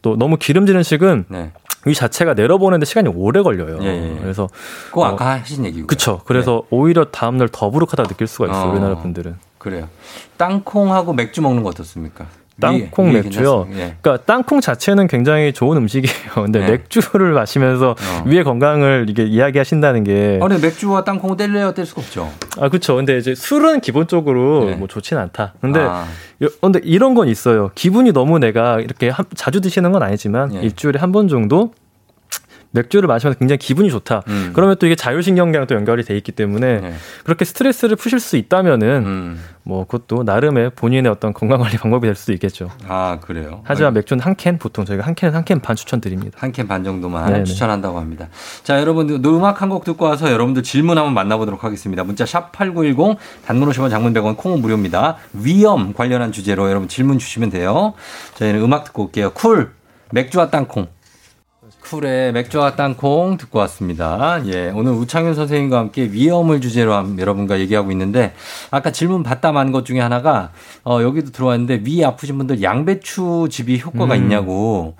[0.00, 1.52] 또 너무 기름지는 식은 네.
[1.86, 3.78] 위 자체가 내려보는데 시간이 오래 걸려요.
[3.82, 4.18] 예, 예.
[4.20, 4.48] 그래서
[4.88, 5.86] 그거 어, 아까 하신 얘기고.
[5.86, 6.20] 그쵸.
[6.24, 8.68] 그래서 오히려 다음날 더부룩하다 느낄 수가 있어요.
[8.68, 8.72] 어.
[8.72, 9.36] 우리나라 분들은.
[9.58, 9.88] 그래요.
[10.36, 12.26] 땅콩하고 맥주 먹는 거 어떻습니까?
[12.60, 13.64] 땅콩 위에 맥주요.
[13.66, 13.80] 괜찮습니다.
[13.82, 13.96] 예.
[14.00, 16.14] 그러니까 땅콩 자체는 굉장히 좋은 음식이에요.
[16.44, 16.70] 근데 네.
[16.72, 18.22] 맥주를 마시면서 어.
[18.24, 22.30] 위의 건강을 이게 이야기하신다는 게 아니 맥주와 땅콩을 뗄래야 뗄 수가 없죠.
[22.58, 22.96] 아, 그렇죠.
[22.96, 24.74] 근데 이제 술은 기본적으로 네.
[24.76, 25.54] 뭐 좋진 않다.
[25.60, 26.06] 근데 아.
[26.42, 27.70] 요- 근데 이런 건 있어요.
[27.74, 30.60] 기분이 너무 내가 이렇게 한- 자주 드시는 건 아니지만 예.
[30.60, 31.72] 일주일에 한 번 정도
[32.76, 34.22] 맥주를 마시면서 굉장히 기분이 좋다.
[34.28, 34.50] 음.
[34.54, 36.94] 그러면 또 이게 자율신경계랑 또 연결이 돼 있기 때문에 네.
[37.24, 39.40] 그렇게 스트레스를 푸실 수 있다면은 음.
[39.64, 42.70] 뭐 그것도 나름의 본인의 어떤 건강 관리 방법이 될 수도 있겠죠.
[42.86, 43.62] 아 그래요.
[43.64, 46.36] 하지만 맥주는 한 캔 보통 저희가 한 캔에서 한캔 반 추천드립니다.
[46.40, 47.44] 한 캔 반 정도만 네네.
[47.44, 48.28] 추천한다고 합니다.
[48.62, 52.04] 자, 여러분들 음악 한 곡 듣고 와서 여러분들 질문 한번 만나보도록 하겠습니다.
[52.04, 55.16] 문자 샵 8910 단문 50원 장문 100원 콩은 무료입니다.
[55.32, 57.94] 위염 관련한 주제로 여러분 질문 주시면 돼요.
[58.36, 59.30] 저희는 음악 듣고 올게요.
[59.30, 59.70] 쿨
[60.12, 60.86] 맥주와 땅콩.
[61.90, 64.40] 쿨의 맥주와 땅콩 듣고 왔습니다.
[64.46, 68.34] 예, 오늘 우창윤 선생님과 함께 위염을 주제로 함- 여러분과 얘기하고 있는데
[68.72, 70.50] 아까 질문 받다 만 것 중에 하나가
[70.84, 74.22] 어, 여기도 들어왔는데 위 아프신 분들 양배추 즙이 효과가 음.
[74.22, 74.94] 있냐고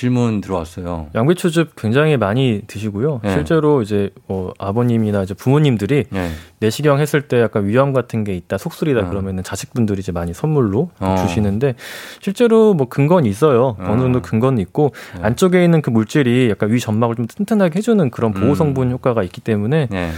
[0.00, 1.08] 질문 들어왔어요.
[1.14, 3.20] 양배추즙 굉장히 많이 드시고요.
[3.22, 3.32] 네.
[3.32, 6.30] 실제로 이제 뭐 아버님이나 이제 부모님들이 네.
[6.60, 9.08] 내시경 했을 때 약간 위험 같은 게 있다, 속쓰리다 어.
[9.10, 11.16] 그러면은 자식분들이 이제 많이 선물로 어.
[11.20, 11.74] 주시는데
[12.20, 13.76] 실제로 뭐 근거는 있어요.
[13.78, 13.84] 어.
[13.90, 15.22] 어느 정도 근거는 있고 네.
[15.22, 18.54] 안쪽에 있는 그 물질이 약간 위 점막을 좀 튼튼하게 해주는 그런 보호 음.
[18.54, 20.10] 성분 효과가 있기 때문에 네.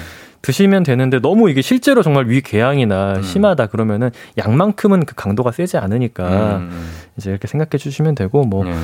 [0.43, 3.22] 드시면 되는데 너무 이게 실제로 정말 위 궤양이나 음.
[3.22, 6.89] 심하다 그러면은 양만큼은 그 강도가 세지 않으니까 음.
[7.16, 8.74] 이제 이렇게 생각해 주시면 되고 뭐 네.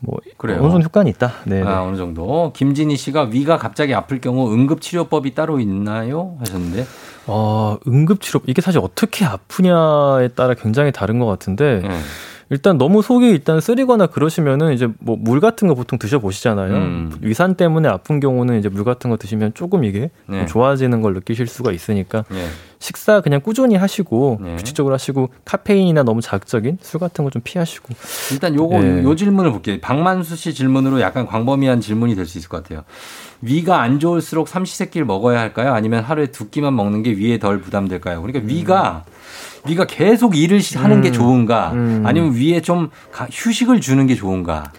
[0.00, 0.58] 뭐 그래요.
[0.60, 1.32] 어느 정도 효과는 있다.
[1.44, 1.62] 네.
[1.62, 2.52] 아, 어느 정도.
[2.54, 6.36] 김진희 씨가 위가 갑자기 아플 경우 응급 치료법이 따로 있나요?
[6.40, 6.86] 하셨는데.
[7.26, 11.88] 어, 응급 치료 이게 사실 어떻게 아프냐에 따라 굉장히 다른 것 같은데 네.
[12.50, 16.74] 일단 너무 속이 일단 쓰리거나 그러시면은 이제 뭐 물 같은 거 보통 드셔 보시잖아요.
[16.74, 17.12] 음.
[17.20, 20.38] 위산 때문에 아픈 경우는 이제 물 같은 거 드시면 조금 이게 네.
[20.38, 22.46] 좀 좋아지는 걸 느끼실 수가 있으니까 네.
[22.78, 24.56] 식사 그냥 꾸준히 하시고 네.
[24.56, 27.88] 규칙적으로 하시고 카페인이나 너무 자극적인 술 같은 거 좀 피하시고
[28.32, 29.02] 일단 요거 네.
[29.02, 29.76] 요 질문을 볼게요.
[29.82, 32.84] 박만수 씨 질문으로 약간 광범위한 질문이 될 수 있을 것 같아요.
[33.42, 35.72] 위가 안 좋을수록 삼시세끼를 먹어야 할까요?
[35.74, 38.22] 아니면 하루에 두 끼만 먹는 게 위에 덜 부담될까요?
[38.22, 39.04] 그러니까 위가
[39.66, 41.12] 위가 계속 일을 시- 하는 게 음.
[41.12, 41.72] 좋은가?
[41.72, 42.02] 음.
[42.06, 44.72] 아니면 위에 좀 가- 휴식을 주는 게 좋은가?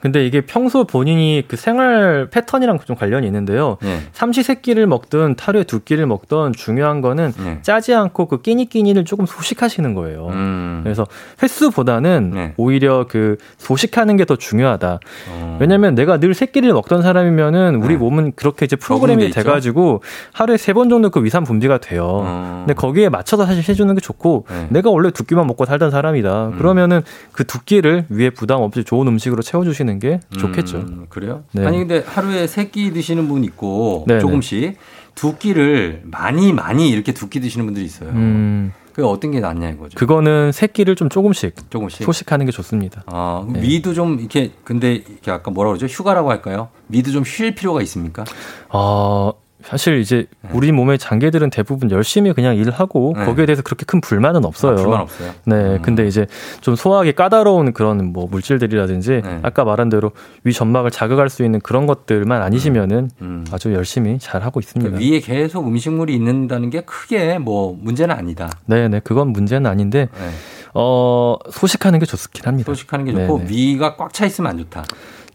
[0.00, 3.78] 근데 이게 평소 본인이 그 생활 패턴이랑 좀 관련이 있는데요.
[3.82, 4.00] 네.
[4.12, 7.58] 삼시세끼를 먹든 하루에 두 끼를 먹든 중요한 거는 네.
[7.62, 10.28] 짜지 않고 그 끼니끼니를 조금 소식하시는 거예요.
[10.28, 10.80] 음.
[10.84, 11.06] 그래서
[11.42, 12.54] 횟수보다는 네.
[12.56, 14.98] 오히려 그 소식하는 게 더 중요하다.
[15.30, 15.56] 어.
[15.60, 17.96] 왜냐면 내가 늘 세 끼를 먹던 사람이면은 우리 네.
[17.96, 19.30] 몸은 그렇게 이제 프로그램이?
[19.30, 22.04] 돼가지고 하루에 세 번 정도 그 위산 분비가 돼요.
[22.26, 22.64] 어.
[22.66, 24.66] 근데 거기에 맞춰서 사실 해주는 게 좋고 네.
[24.70, 26.48] 내가 원래 두 끼만 먹고 살던 사람이다.
[26.48, 26.58] 음.
[26.58, 30.78] 그러면은 그 두 끼를 위에 부담 없이 좋은 음식으로 채워주시는 게 좋겠죠.
[30.78, 31.44] 음, 그래요?
[31.52, 31.64] 네.
[31.66, 34.76] 아니 근데 하루에 세 끼 드시는 분 있고 네, 조금씩
[35.14, 38.10] 두 끼를 많이 많이 이렇게 두 끼 드시는 분들이 있어요.
[38.10, 39.96] 음, 그게 어떤 게 낫냐 이거죠.
[39.98, 42.04] 그거는 세 끼를 좀 조금씩 조금씩.
[42.04, 43.02] 소식하는 게 좋습니다.
[43.06, 43.62] 아, 네.
[43.62, 45.86] 위도 좀 이렇게 근데 이렇게 아까 뭐라 그러죠?
[45.86, 46.68] 휴가라고 할까요?
[46.88, 48.24] 위도 좀 쉴 필요가 있습니까?
[48.70, 49.32] 어,
[49.66, 53.24] 사실 이제 우리 몸의 장기들은 대부분 열심히 그냥 일하고 네.
[53.24, 54.72] 거기에 대해서 그렇게 큰 불만은 없어요.
[54.72, 55.32] 아, 불만 없어요.
[55.44, 55.82] 네, 음.
[55.82, 56.26] 근데 이제
[56.60, 59.40] 좀 소화하기 까다로운 그런 뭐 물질들이라든지 네.
[59.42, 60.12] 아까 말한 대로
[60.44, 63.44] 위 점막을 자극할 수 있는 그런 것들만 아니시면은 음.
[63.50, 64.88] 아주 열심히 잘 하고 있습니다.
[64.88, 68.48] 그러니까 위에 계속 음식물이 있는다는 게 크게 뭐 문제는 아니다.
[68.66, 70.30] 네, 네, 그건 문제는 아닌데 네.
[70.74, 72.66] 어 소식하는 게 좋긴 합니다.
[72.72, 73.46] 소식하는 게 네, 좋고 네.
[73.48, 74.84] 위가 꽉 차 있으면 안 좋다.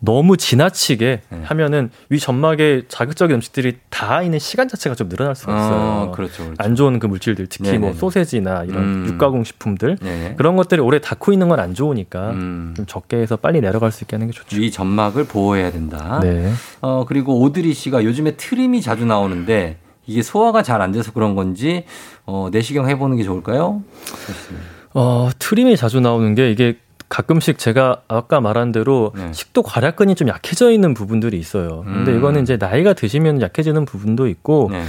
[0.03, 5.75] 너무 지나치게 하면은 위 점막에 자극적인 음식들이 닿아 있는 시간 자체가 좀 늘어날 수가 있어요.
[5.79, 6.55] 어, 그렇죠, 그렇죠.
[6.57, 7.85] 안 좋은 그 물질들, 특히 네네네.
[7.85, 9.05] 뭐 소세지나 이런 음.
[9.07, 10.33] 육가공 식품들 네.
[10.37, 12.73] 그런 것들이 오래 닿고 있는 건 안 좋으니까 음.
[12.75, 14.57] 좀 적게 해서 빨리 내려갈 수 있게 하는 게 좋죠.
[14.57, 16.19] 위 점막을 보호해야 된다.
[16.23, 16.51] 네.
[16.81, 21.85] 어, 그리고 오드리 씨가 요즘에 트림이 자주 나오는데 이게 소화가 잘 안 돼서 그런 건지
[22.25, 23.83] 어, 내시경 해보는 게 좋을까요?
[24.93, 26.77] 어, 트림이 자주 나오는 게 이게
[27.11, 29.33] 가끔씩 제가 아까 말한 대로 네.
[29.33, 31.83] 식도 괄약근이 좀 약해져 있는 부분들이 있어요.
[31.85, 32.17] 근데 음.
[32.17, 34.81] 이거는 이제 나이가 드시면 약해지는 부분도 있고 네.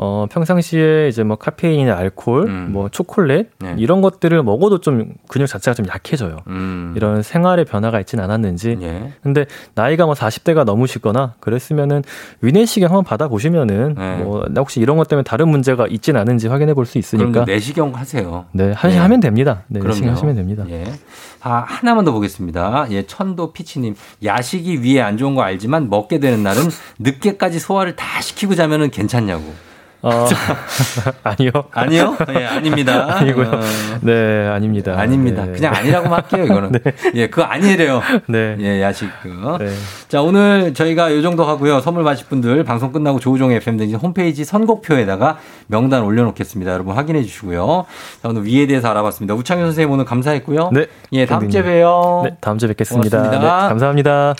[0.00, 3.74] 어, 평상시에 이제 뭐 카페인이나 알코올, 뭐 초콜릿 네.
[3.78, 6.36] 이런 것들을 먹어도 좀 근육 자체가 좀 약해져요.
[6.46, 6.94] 음.
[6.96, 8.78] 이런 생활의 변화가 있진 않았는지.
[8.80, 9.12] 예.
[9.24, 12.04] 근데 나이가 뭐 40대가 넘으시거나 그랬으면은
[12.42, 14.16] 위내시경 한번 받아 보시면은 네.
[14.18, 17.44] 뭐 혹시 이런 것 때문에 다른 문제가 있진 않은지 확인해 볼 수 있으니까.
[17.44, 18.46] 내시경 하세요.
[18.52, 19.00] 네, 하시 네.
[19.02, 19.64] 하면 됩니다.
[19.66, 19.94] 네, 그럼요.
[19.96, 20.64] 내시경 하시면 됩니다.
[20.70, 20.84] 예.
[21.42, 22.86] 아, 하나만 더 보겠습니다.
[22.90, 23.94] 예, 천도 피치님.
[24.24, 26.62] 야식이 위에 안 좋은 거 알지만 먹게 되는 날은
[27.00, 29.42] 늦게까지 소화를 다 시키고 자면은 괜찮냐고.
[30.00, 30.26] 어,
[31.24, 31.50] 아니요.
[31.72, 32.16] 아니요?
[32.30, 33.16] 예, 아닙니다.
[33.16, 33.48] 아니고요.
[33.48, 33.60] 어,
[34.02, 34.94] 네, 아닙니다.
[34.96, 35.44] 아닙니다.
[35.44, 35.52] 네.
[35.52, 36.72] 그냥 아니라고만 할게요, 이거는.
[37.14, 38.00] 예, 그거 아니래요.
[38.26, 38.56] 네.
[38.60, 39.58] 예, 야식 그거.
[39.58, 39.70] 네.
[40.08, 41.80] 자, 오늘 저희가 요 정도 하고요.
[41.80, 46.72] 선물 받으실 분들 방송 끝나고 조우종 FM 등 홈페이지 선곡표에다가 명단 올려놓겠습니다.
[46.72, 47.86] 여러분 확인해 주시고요.
[48.22, 49.34] 자, 오늘 위에 대해서 알아봤습니다.
[49.34, 50.70] 우창현 선생님 오늘 감사했고요.
[50.72, 50.86] 네.
[51.12, 52.22] 예, 다음 주에 봬요.
[52.24, 53.30] 네, 다음 주에 뵙겠습니다.
[53.30, 54.34] 네, 감사합니다.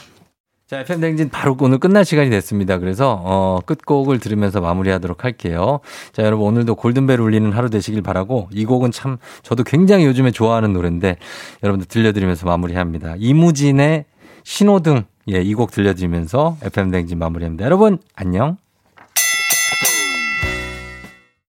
[0.69, 2.77] 자, FM 댕진 바로 오늘 끝날 시간이 됐습니다.
[2.77, 5.81] 그래서 어, 끝곡을 들으면서 마무리하도록 할게요.
[6.13, 10.75] 자, 여러분 오늘도 골든벨 울리는 하루 되시길 바라고 이 곡은 참 저도 굉장히 요즘에 좋아하는
[10.75, 11.17] 노래인데
[11.63, 13.15] 여러분들 들려드리면서 마무리합니다.
[13.17, 14.05] 이무진의
[14.45, 17.65] 신호등 예, 이 곡 들려드리면서 FM 댕진 마무리합니다.
[17.65, 18.59] 여러분 안녕.